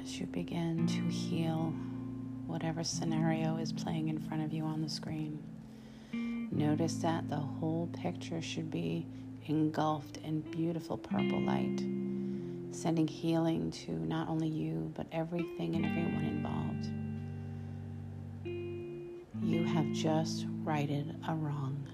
As 0.09 0.19
you 0.19 0.25
begin 0.25 0.87
to 0.87 1.01
heal 1.03 1.71
whatever 2.47 2.83
scenario 2.83 3.57
is 3.57 3.71
playing 3.71 4.09
in 4.09 4.17
front 4.17 4.43
of 4.43 4.51
you 4.51 4.63
on 4.63 4.81
the 4.81 4.89
screen, 4.89 5.37
notice 6.51 6.95
that 6.95 7.29
the 7.29 7.35
whole 7.35 7.87
picture 7.93 8.41
should 8.41 8.71
be 8.71 9.05
engulfed 9.45 10.17
in 10.17 10.41
beautiful 10.41 10.97
purple 10.97 11.39
light, 11.41 11.77
sending 12.71 13.07
healing 13.07 13.69
to 13.69 13.91
not 13.91 14.27
only 14.27 14.47
you, 14.47 14.91
but 14.95 15.05
everything 15.11 15.75
and 15.75 15.85
everyone 15.85 16.25
involved. 16.25 16.89
You 19.43 19.63
have 19.63 19.91
just 19.91 20.47
righted 20.63 21.15
a 21.27 21.35
wrong. 21.35 21.87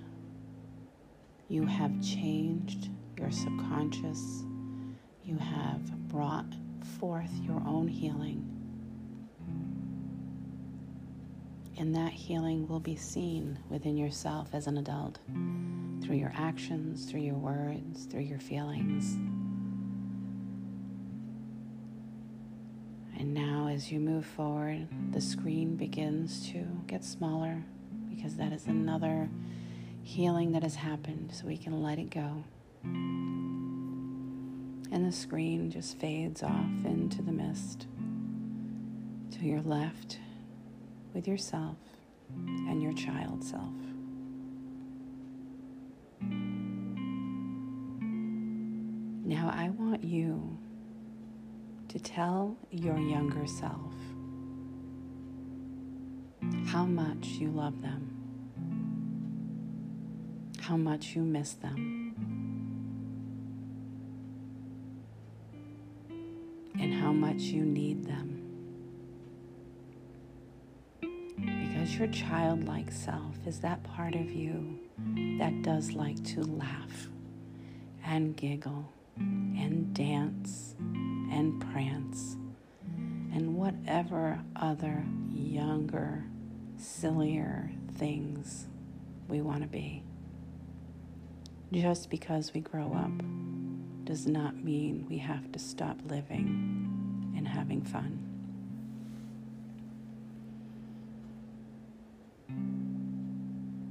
You 1.50 1.66
have 1.66 2.02
changed 2.02 2.88
your 3.18 3.32
subconscious. 3.32 4.46
You 5.26 5.38
have 5.38 6.08
brought 6.08 6.56
forth 7.00 7.32
your 7.42 7.62
own 7.66 7.88
healing. 7.88 8.52
And 11.78 11.94
that 11.96 12.14
healing 12.14 12.68
will 12.68 12.80
be 12.80 12.96
seen 12.96 13.60
within 13.70 13.98
yourself 13.98 14.50
as 14.54 14.68
an 14.68 14.78
adult 14.78 15.20
through 16.02 16.16
your 16.16 16.34
actions, 16.36 17.06
through 17.06 17.22
your 17.22 17.36
words, 17.36 18.06
through 18.06 18.22
your 18.22 18.40
feelings. 18.40 19.18
And 23.18 23.34
now, 23.34 23.68
as 23.70 23.92
you 23.92 24.00
move 24.00 24.26
forward, 24.26 24.88
the 25.12 25.22
screen 25.22 25.76
begins 25.76 26.50
to 26.52 26.66
get 26.88 27.04
smaller 27.04 27.64
because 28.10 28.36
that 28.38 28.54
is 28.54 28.68
another 28.68 29.30
healing 30.04 30.52
that 30.52 30.64
has 30.64 30.76
happened, 30.76 31.32
so 31.34 31.48
we 31.48 31.58
can 31.58 31.82
let 31.82 31.98
it 31.98 32.10
go. 32.10 32.44
And 34.96 35.06
the 35.06 35.12
screen 35.12 35.70
just 35.70 35.98
fades 35.98 36.42
off 36.42 36.86
into 36.86 37.22
the 37.22 37.34
mist 37.34 37.88
to 39.32 39.46
your 39.46 39.60
left 39.60 40.20
with 41.14 41.28
yourself 41.28 41.76
and 42.34 42.82
your 42.82 42.94
child 42.94 43.44
self. 43.44 43.74
Now, 49.26 49.52
I 49.54 49.70
want 49.72 50.02
you 50.02 50.58
to 51.90 52.00
tell 52.00 52.56
your 52.72 52.98
younger 52.98 53.46
self 53.48 53.92
how 56.68 56.86
much 56.86 57.28
you 57.28 57.50
love 57.50 57.82
them, 57.82 58.16
how 60.62 60.78
much 60.78 61.18
you 61.18 61.22
miss 61.22 61.52
them, 61.52 62.05
how 67.06 67.14
much 67.14 67.42
you 67.42 67.64
need 67.64 68.04
them. 68.04 68.42
Because 71.38 71.96
your 72.00 72.08
childlike 72.08 72.92
self 72.92 73.36
is 73.46 73.60
that 73.60 73.84
part 73.84 74.16
of 74.16 74.32
you 74.32 74.80
that 75.38 75.62
does 75.62 75.92
like 75.92 76.24
to 76.24 76.42
laugh 76.42 77.10
and 78.04 78.36
giggle 78.36 78.92
and 79.18 79.94
dance 79.94 80.74
and 80.80 81.62
prance 81.72 82.38
and 83.36 83.56
whatever 83.56 84.40
other 84.56 85.06
younger, 85.30 86.24
sillier 86.76 87.70
things 88.00 88.66
we 89.28 89.42
want 89.42 89.62
to 89.62 89.68
be. 89.68 90.02
Just 91.72 92.10
because 92.10 92.52
we 92.56 92.62
grow 92.62 92.92
up 92.94 93.12
does 94.06 94.26
not 94.26 94.56
mean 94.56 95.06
we 95.08 95.20
have 95.20 95.52
to 95.52 95.60
stop 95.60 96.00
living 96.08 96.95
and 97.46 97.54
having 97.54 97.82
fun. 97.82 98.20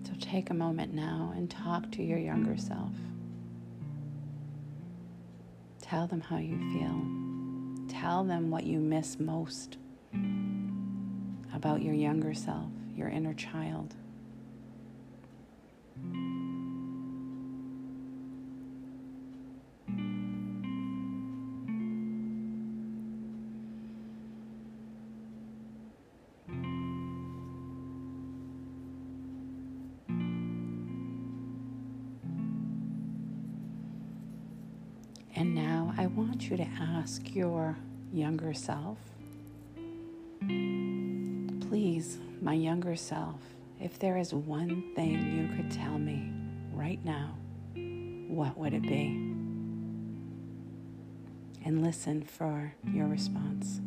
So 0.06 0.12
take 0.20 0.50
a 0.50 0.54
moment 0.54 0.92
now 0.92 1.32
and 1.36 1.48
talk 1.48 1.90
to 1.92 2.02
your 2.02 2.18
younger 2.18 2.56
self. 2.56 2.92
Tell 5.80 6.06
them 6.06 6.20
how 6.20 6.38
you 6.38 6.58
feel. 6.72 7.88
Tell 7.88 8.24
them 8.24 8.50
what 8.50 8.64
you 8.64 8.80
miss 8.80 9.20
most 9.20 9.78
about 11.54 11.82
your 11.82 11.94
younger 11.94 12.34
self, 12.34 12.70
your 12.96 13.08
inner 13.08 13.34
child. 13.34 13.94
You 36.50 36.56
to 36.56 36.66
ask 36.80 37.34
your 37.34 37.76
younger 38.12 38.52
self, 38.52 38.98
please, 41.68 42.18
my 42.42 42.54
younger 42.54 42.96
self, 42.96 43.40
if 43.80 43.98
there 43.98 44.16
is 44.18 44.34
one 44.34 44.92
thing 44.94 45.36
you 45.36 45.56
could 45.56 45.70
tell 45.70 45.98
me 45.98 46.32
right 46.72 47.02
now, 47.04 47.36
what 48.28 48.56
would 48.58 48.74
it 48.74 48.82
be? 48.82 49.32
And 51.64 51.82
listen 51.82 52.22
for 52.22 52.74
your 52.92 53.06
response. 53.06 53.80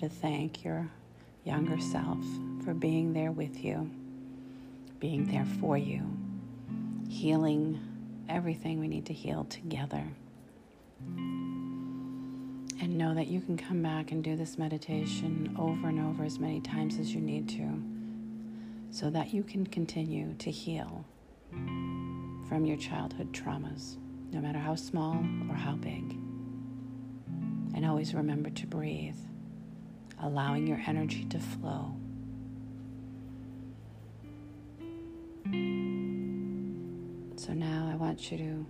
To 0.00 0.08
thank 0.08 0.64
your 0.64 0.88
younger 1.44 1.78
self 1.78 2.24
for 2.64 2.72
being 2.72 3.12
there 3.12 3.32
with 3.32 3.62
you, 3.62 3.90
being 4.98 5.30
there 5.30 5.44
for 5.60 5.76
you, 5.76 6.02
healing 7.08 7.78
everything 8.26 8.80
we 8.80 8.88
need 8.88 9.04
to 9.04 9.12
heal 9.12 9.44
together. 9.44 10.04
And 11.06 12.96
know 12.96 13.14
that 13.14 13.26
you 13.26 13.42
can 13.42 13.58
come 13.58 13.82
back 13.82 14.10
and 14.10 14.24
do 14.24 14.36
this 14.36 14.56
meditation 14.56 15.54
over 15.58 15.88
and 15.88 16.00
over 16.00 16.24
as 16.24 16.38
many 16.38 16.60
times 16.60 16.98
as 16.98 17.14
you 17.14 17.20
need 17.20 17.46
to 17.50 17.82
so 18.90 19.10
that 19.10 19.34
you 19.34 19.42
can 19.42 19.66
continue 19.66 20.32
to 20.38 20.50
heal 20.50 21.04
from 22.48 22.64
your 22.64 22.78
childhood 22.78 23.32
traumas, 23.32 23.96
no 24.32 24.40
matter 24.40 24.58
how 24.58 24.74
small 24.74 25.16
or 25.50 25.54
how 25.54 25.74
big. 25.74 26.16
And 27.74 27.84
always 27.84 28.14
remember 28.14 28.48
to 28.48 28.66
breathe, 28.66 29.14
allowing 30.22 30.66
your 30.66 30.80
energy 30.86 31.24
to 31.26 31.38
flow. 31.38 31.94
So 37.36 37.54
now 37.54 37.88
I 37.90 37.96
want 37.96 38.30
you 38.30 38.38
to 38.38 38.66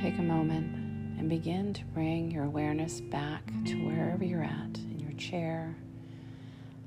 take 0.00 0.18
a 0.18 0.22
moment 0.22 1.18
and 1.18 1.28
begin 1.28 1.72
to 1.74 1.84
bring 1.86 2.30
your 2.30 2.44
awareness 2.44 3.00
back 3.00 3.44
to 3.66 3.74
wherever 3.84 4.24
you're 4.24 4.44
at 4.44 4.78
in 4.78 5.00
your 5.00 5.12
chair, 5.12 5.74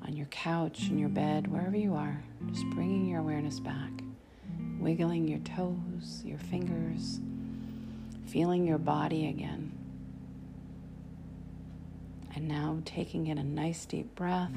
on 0.03 0.15
your 0.15 0.27
couch, 0.27 0.89
in 0.89 0.97
your 0.97 1.09
bed, 1.09 1.47
wherever 1.47 1.75
you 1.75 1.93
are. 1.93 2.23
Just 2.51 2.69
bringing 2.69 3.05
your 3.05 3.19
awareness 3.19 3.59
back, 3.59 3.91
wiggling 4.79 5.27
your 5.27 5.39
toes, 5.39 6.21
your 6.23 6.39
fingers, 6.39 7.19
feeling 8.25 8.65
your 8.65 8.77
body 8.77 9.27
again. 9.27 9.80
And 12.35 12.47
now 12.47 12.79
taking 12.85 13.27
in 13.27 13.37
a 13.37 13.43
nice 13.43 13.85
deep 13.85 14.15
breath. 14.15 14.51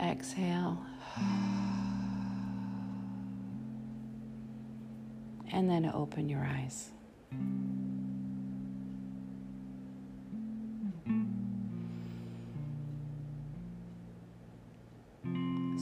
Exhale. 0.00 0.78
And 5.52 5.68
then 5.68 5.90
open 5.92 6.28
your 6.28 6.44
eyes. 6.44 6.90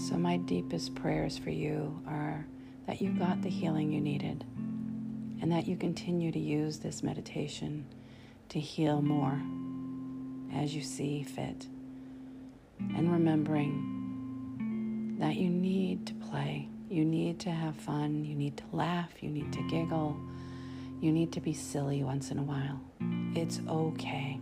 So, 0.09 0.17
my 0.17 0.39
deepest 0.39 0.95
prayers 0.97 1.39
for 1.39 1.51
you 1.51 2.03
are 2.07 2.45
that 2.87 3.01
you 3.01 3.11
got 3.11 3.43
the 3.43 3.49
healing 3.49 3.93
you 3.93 4.01
needed 4.01 4.45
and 5.41 5.53
that 5.53 5.69
you 5.69 5.77
continue 5.77 6.33
to 6.33 6.39
use 6.39 6.79
this 6.79 7.03
meditation 7.03 7.85
to 8.51 8.61
heal 8.61 9.01
more 9.01 9.41
as 10.53 10.75
you 10.75 10.83
see 10.83 11.23
fit. 11.23 11.67
And 12.97 13.13
remembering 13.13 13.97
that 15.21 15.37
you 15.37 15.49
need 15.49 16.07
to 16.09 16.15
play, 16.15 16.69
you 16.89 17.05
need 17.05 17.39
to 17.41 17.51
have 17.51 17.77
fun, 17.77 18.25
you 18.25 18.35
need 18.35 18.57
to 18.57 18.65
laugh, 18.73 19.11
you 19.23 19.31
need 19.31 19.53
to 19.53 19.63
giggle, 19.69 20.17
you 21.01 21.13
need 21.13 21.31
to 21.33 21.41
be 21.41 21.53
silly 21.53 22.03
once 22.03 22.33
in 22.33 22.39
a 22.39 22.43
while. 22.43 22.81
It's 23.35 23.61
okay. 23.69 24.41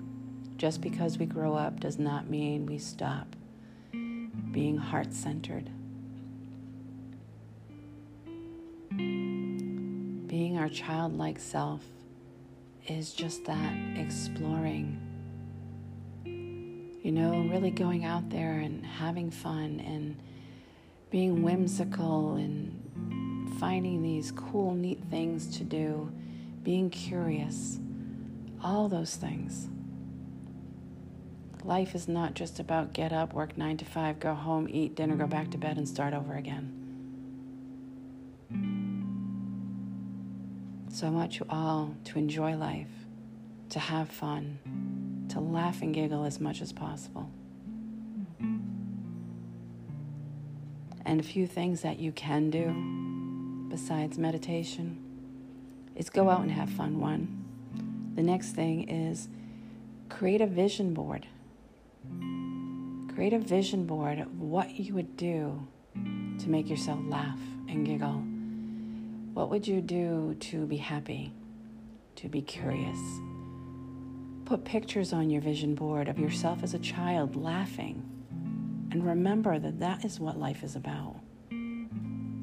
Just 0.57 0.81
because 0.81 1.19
we 1.19 1.27
grow 1.27 1.55
up 1.55 1.79
does 1.79 1.99
not 1.99 2.31
mean 2.31 2.65
we 2.67 2.79
stop 2.79 3.37
being 4.51 4.79
heart 4.79 5.13
centered. 5.13 5.69
Being 10.27 10.57
our 10.59 10.69
childlike 10.69 11.39
self 11.39 11.85
is 12.89 13.13
just 13.13 13.45
that 13.45 13.75
exploring. 13.97 15.01
You 16.25 17.13
know, 17.13 17.47
really 17.51 17.71
going 17.71 18.05
out 18.05 18.29
there 18.31 18.59
and 18.59 18.85
having 18.85 19.31
fun 19.31 19.81
and 19.81 20.17
being 21.11 21.43
whimsical 21.43 22.35
and 22.35 23.59
finding 23.59 24.03
these 24.03 24.33
cool, 24.33 24.75
neat 24.75 25.03
things 25.11 25.57
to 25.59 25.65
do, 25.65 26.11
being 26.63 26.91
curious, 26.91 27.79
all 28.63 28.89
those 28.89 29.17
things. 29.17 29.69
Life 31.65 31.95
is 31.95 32.09
not 32.09 32.35
just 32.35 32.61
about 32.61 32.93
get 32.93 33.13
up, 33.13 33.33
work 33.33 33.57
nine 33.59 33.77
to 33.79 33.85
five, 33.85 34.21
go 34.21 34.35
home, 34.35 34.69
eat 34.71 34.95
dinner, 34.95 35.17
go 35.17 35.27
back 35.27 35.51
to 35.51 35.59
bed, 35.59 35.77
and 35.77 35.89
start 35.89 36.15
over 36.15 36.35
again. 36.35 36.88
So 40.99 41.07
I 41.07 41.11
want 41.11 41.39
you 41.39 41.47
all 41.49 41.95
to 42.07 42.19
enjoy 42.19 42.57
life, 42.57 42.91
to 43.69 43.79
have 43.79 44.09
fun, 44.09 45.29
to 45.29 45.39
laugh 45.39 45.81
and 45.81 45.95
giggle 45.95 46.25
as 46.25 46.41
much 46.41 46.61
as 46.61 46.73
possible. 46.73 47.31
And 51.07 51.21
a 51.21 51.23
few 51.23 51.47
things 51.47 51.83
that 51.83 52.01
you 52.01 52.11
can 52.11 52.51
do 52.51 53.69
besides 53.71 54.19
meditation 54.19 54.99
is 55.95 56.11
go 56.11 56.29
out 56.29 56.41
and 56.41 56.51
have 56.51 56.69
fun, 56.69 56.99
one. 56.99 57.45
The 58.17 58.23
next 58.25 58.57
thing 58.57 58.89
is 58.89 59.29
create 60.09 60.41
a 60.41 60.49
vision 60.49 60.95
board. 60.95 61.29
Create 63.15 63.35
a 63.35 63.39
vision 63.39 63.87
board 63.87 64.19
of 64.19 64.41
what 64.41 64.81
you 64.81 64.95
would 64.95 65.17
do 65.17 65.65
to 66.41 66.49
make 66.49 66.69
yourself 66.69 66.99
laugh 67.07 67.39
and 67.69 67.87
giggle. 67.87 68.25
What 69.35 69.51
would 69.51 69.67
you 69.67 69.81
do 69.81 70.37
to 70.41 70.67
be 70.67 70.77
happy, 70.77 71.33
to 72.17 72.29
be 72.29 72.43
curious? 72.43 72.99
Put 74.45 74.65
pictures 74.65 75.13
on 75.13 75.31
your 75.31 75.43
vision 75.43 75.75
board 75.75 76.09
of 76.09 76.19
yourself 76.19 76.63
as 76.63 76.75
a 76.75 76.79
child 76.79 77.37
laughing. 77.37 78.03
And 78.91 79.07
remember 79.07 79.59
that 79.59 79.79
that 79.81 80.05
is 80.05 80.19
what 80.19 80.39
life 80.39 80.65
is 80.65 80.75
about. 80.75 81.17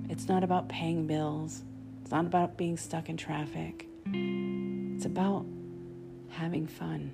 It's 0.09 0.27
not 0.27 0.43
about 0.43 0.69
paying 0.69 1.07
bills, 1.07 1.63
it's 2.01 2.11
not 2.11 2.25
about 2.25 2.57
being 2.57 2.77
stuck 2.77 3.09
in 3.09 3.17
traffic. 3.17 3.87
It's 4.13 5.05
about 5.05 5.45
having 6.29 6.67
fun. 6.67 7.11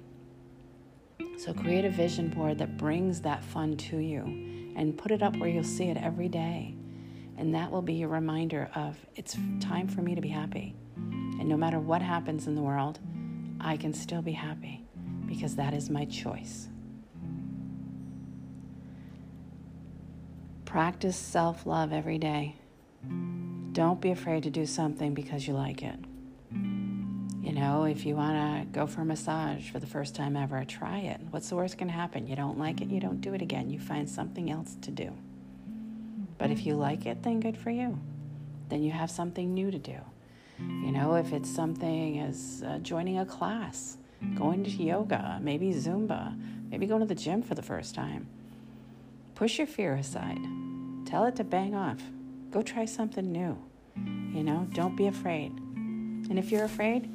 So 1.38 1.54
create 1.54 1.86
a 1.86 1.90
vision 1.90 2.30
board 2.30 2.58
that 2.60 2.78
brings 2.78 3.22
that 3.22 3.44
fun 3.44 3.78
to 3.78 3.98
you 3.98 4.22
and 4.76 4.98
put 4.98 5.12
it 5.12 5.24
up 5.24 5.38
where 5.38 5.50
you'll 5.50 5.64
see 5.64 5.86
it 5.86 5.98
every 5.98 6.30
day. 6.30 6.76
And 7.42 7.56
that 7.56 7.72
will 7.72 7.82
be 7.82 8.04
a 8.04 8.08
reminder 8.08 8.70
of 8.76 8.96
it's 9.16 9.36
time 9.60 9.88
for 9.88 10.04
me 10.04 10.14
to 10.14 10.22
be 10.22 10.30
happy. 10.30 10.76
And 10.96 11.50
no 11.50 11.58
matter 11.58 11.80
what 11.80 12.00
happens 12.00 12.46
in 12.46 12.54
the 12.54 12.62
world, 12.62 13.00
I 13.60 13.78
can 13.78 13.96
still 13.96 14.22
be 14.22 14.34
happy 14.34 14.86
because 15.26 15.56
that 15.56 15.74
is 15.74 15.90
my 15.90 16.06
choice. 16.06 16.68
Practice 20.66 21.18
self 21.18 21.66
love 21.66 21.92
every 21.92 22.20
day. 22.20 22.58
Don't 23.72 24.00
be 24.00 24.12
afraid 24.12 24.44
to 24.44 24.52
do 24.52 24.68
something 24.68 25.16
because 25.16 25.48
you 25.48 25.56
like 25.56 25.82
it. 25.82 25.98
You 26.52 27.54
know, 27.54 27.86
if 27.86 28.06
you 28.06 28.16
want 28.16 28.36
to 28.36 28.72
go 28.72 28.86
for 28.86 29.02
a 29.02 29.06
massage 29.06 29.68
for 29.72 29.80
the 29.80 29.88
first 29.88 30.14
time 30.14 30.38
ever, 30.38 30.64
try 30.64 31.00
it. 31.00 31.20
What's 31.32 31.50
the 31.50 31.56
worst 31.56 31.80
to 31.80 31.88
happen? 31.88 32.28
You 32.28 32.36
don't 32.36 32.60
like 32.60 32.82
it, 32.82 32.90
you 32.90 33.00
don't 33.00 33.20
do 33.20 33.34
it 33.34 33.42
again. 33.42 33.72
You 33.72 33.80
find 33.80 34.08
something 34.08 34.52
else 34.52 34.78
to 34.84 34.92
do. 34.92 35.12
But 36.42 36.50
if 36.50 36.66
you 36.66 36.74
like 36.74 37.06
it, 37.06 37.22
then 37.22 37.40
good 37.40 37.56
for 37.56 37.70
you. 37.70 38.00
Then 38.70 38.82
you 38.82 38.90
have 38.90 39.12
something 39.12 39.54
new 39.54 39.70
to 39.70 39.78
do. 39.78 40.00
You 40.58 40.92
know, 40.92 41.14
if 41.14 41.34
it's 41.34 41.54
something 41.54 42.18
as 42.18 42.64
uh, 42.66 42.80
joining 42.80 43.20
a 43.20 43.26
class, 43.28 43.98
going 44.34 44.64
to 44.64 44.72
yoga, 44.72 45.38
maybe 45.40 45.72
Zumba, 45.72 46.36
maybe 46.68 46.88
going 46.88 47.02
to 47.02 47.06
the 47.06 47.14
gym 47.14 47.44
for 47.44 47.54
the 47.54 47.62
first 47.62 47.94
time. 47.94 48.26
Push 49.36 49.60
your 49.60 49.68
fear 49.68 49.94
aside. 49.94 50.42
Tell 51.06 51.26
it 51.26 51.36
to 51.36 51.44
bang 51.44 51.76
off. 51.76 52.02
Go 52.50 52.64
try 52.64 52.86
something 52.86 53.32
new. 53.32 53.56
You 53.96 54.44
know, 54.44 54.68
don't 54.74 54.96
be 54.96 55.06
afraid. 55.06 55.52
And 55.52 56.40
if 56.40 56.52
you're 56.52 56.64
afraid, 56.64 57.08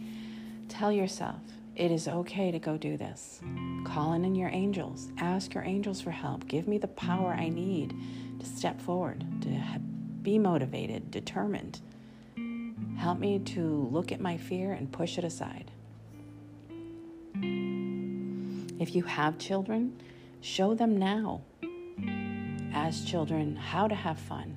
Tell 0.68 0.90
yourself 0.90 1.40
it 1.76 1.90
is 1.90 2.08
okay 2.08 2.50
to 2.50 2.58
go 2.58 2.78
do 2.78 2.96
this. 2.96 3.40
Call 3.84 4.14
in 4.14 4.34
your 4.34 4.48
angels. 4.48 5.12
Ask 5.18 5.52
your 5.52 5.62
angels 5.62 6.00
for 6.00 6.10
help. 6.10 6.48
Give 6.48 6.66
me 6.66 6.78
the 6.78 6.88
power 6.88 7.32
I 7.32 7.50
need 7.50 7.94
to 8.40 8.46
step 8.46 8.80
forward, 8.80 9.24
to 9.42 9.62
be 10.22 10.38
motivated, 10.38 11.10
determined. 11.10 11.80
Help 12.96 13.18
me 13.18 13.38
to 13.40 13.88
look 13.92 14.10
at 14.10 14.20
my 14.20 14.38
fear 14.38 14.72
and 14.72 14.90
push 14.90 15.18
it 15.18 15.24
aside. 15.24 15.70
If 18.80 18.94
you 18.94 19.02
have 19.04 19.38
children, 19.38 20.00
show 20.40 20.74
them 20.74 20.96
now, 20.96 21.42
as 22.72 23.04
children, 23.04 23.54
how 23.54 23.86
to 23.86 23.94
have 23.94 24.18
fun. 24.18 24.56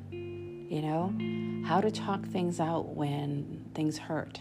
You 0.70 0.82
know, 0.82 1.66
how 1.68 1.82
to 1.82 1.92
talk 1.92 2.26
things 2.26 2.62
out 2.62 2.96
when 2.96 3.66
things 3.74 3.98
hurt 3.98 4.40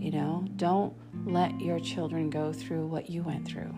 you 0.00 0.10
know, 0.10 0.44
don't 0.56 0.94
let 1.26 1.60
your 1.60 1.78
children 1.78 2.30
go 2.30 2.52
through 2.52 2.86
what 2.86 3.10
you 3.10 3.22
went 3.22 3.46
through. 3.46 3.74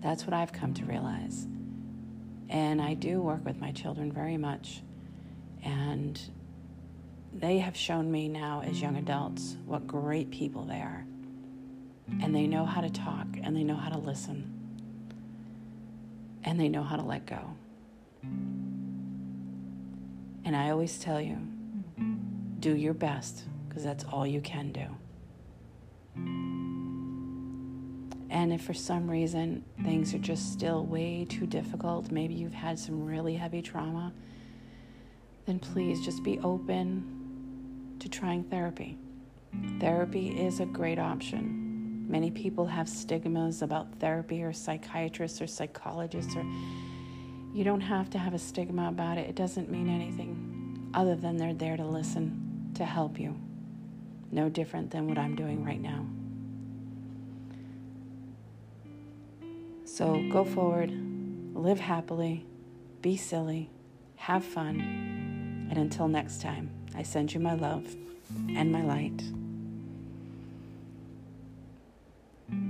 That's 0.00 0.26
what 0.26 0.34
I've 0.34 0.52
come 0.52 0.74
to 0.74 0.84
realize. 0.84 1.46
And 2.48 2.80
I 2.80 2.94
do 2.94 3.20
work 3.20 3.44
with 3.44 3.58
my 3.58 3.72
children 3.72 4.12
very 4.12 4.36
much. 4.36 4.82
And 5.62 6.20
they 7.32 7.58
have 7.58 7.76
shown 7.76 8.10
me 8.10 8.28
now, 8.28 8.62
as 8.64 8.80
young 8.82 8.96
adults, 8.96 9.56
what 9.64 9.86
great 9.86 10.30
people 10.30 10.64
they 10.64 10.80
are. 10.80 11.06
And 12.20 12.34
they 12.34 12.46
know 12.46 12.64
how 12.64 12.80
to 12.80 12.90
talk, 12.90 13.26
and 13.42 13.56
they 13.56 13.62
know 13.62 13.76
how 13.76 13.88
to 13.88 13.98
listen, 13.98 14.52
and 16.42 16.58
they 16.58 16.68
know 16.68 16.82
how 16.82 16.96
to 16.96 17.02
let 17.02 17.24
go. 17.24 17.40
And 20.44 20.56
I 20.56 20.70
always 20.70 20.98
tell 20.98 21.20
you 21.20 21.38
do 22.58 22.74
your 22.74 22.94
best, 22.94 23.44
because 23.68 23.84
that's 23.84 24.02
all 24.04 24.26
you 24.26 24.40
can 24.40 24.72
do. 24.72 24.86
And 28.30 28.52
if 28.52 28.62
for 28.62 28.74
some 28.74 29.10
reason 29.10 29.64
things 29.82 30.14
are 30.14 30.18
just 30.18 30.52
still 30.52 30.86
way 30.86 31.26
too 31.28 31.46
difficult, 31.46 32.10
maybe 32.10 32.34
you've 32.34 32.54
had 32.54 32.78
some 32.78 33.04
really 33.04 33.34
heavy 33.34 33.60
trauma, 33.60 34.12
then 35.46 35.58
please 35.58 36.04
just 36.04 36.22
be 36.22 36.38
open 36.40 37.96
to 37.98 38.08
trying 38.08 38.44
therapy. 38.44 38.96
Therapy 39.80 40.28
is 40.28 40.60
a 40.60 40.66
great 40.66 40.98
option. 40.98 42.06
Many 42.08 42.30
people 42.30 42.66
have 42.66 42.88
stigmas 42.88 43.62
about 43.62 43.98
therapy 43.98 44.42
or 44.42 44.52
psychiatrists 44.52 45.40
or 45.40 45.46
psychologists 45.46 46.34
or 46.36 46.44
you 47.52 47.64
don't 47.64 47.80
have 47.80 48.10
to 48.10 48.18
have 48.18 48.32
a 48.32 48.38
stigma 48.38 48.88
about 48.88 49.18
it. 49.18 49.28
It 49.28 49.34
doesn't 49.34 49.70
mean 49.70 49.88
anything 49.88 50.90
other 50.94 51.16
than 51.16 51.36
they're 51.36 51.54
there 51.54 51.76
to 51.76 51.84
listen, 51.84 52.70
to 52.74 52.84
help 52.84 53.18
you. 53.18 53.36
No 54.30 54.48
different 54.48 54.90
than 54.90 55.08
what 55.08 55.18
I'm 55.18 55.34
doing 55.34 55.64
right 55.64 55.80
now. 55.80 56.06
So 59.84 60.22
go 60.30 60.44
forward, 60.44 60.90
live 61.54 61.80
happily, 61.80 62.46
be 63.02 63.16
silly, 63.16 63.70
have 64.16 64.44
fun, 64.44 64.80
and 65.70 65.78
until 65.78 66.08
next 66.08 66.40
time, 66.40 66.70
I 66.94 67.02
send 67.02 67.34
you 67.34 67.40
my 67.40 67.54
love 67.54 67.84
and 68.54 68.72
my 68.72 68.82
light. 68.82 69.22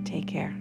Take 0.05 0.27
care. 0.27 0.60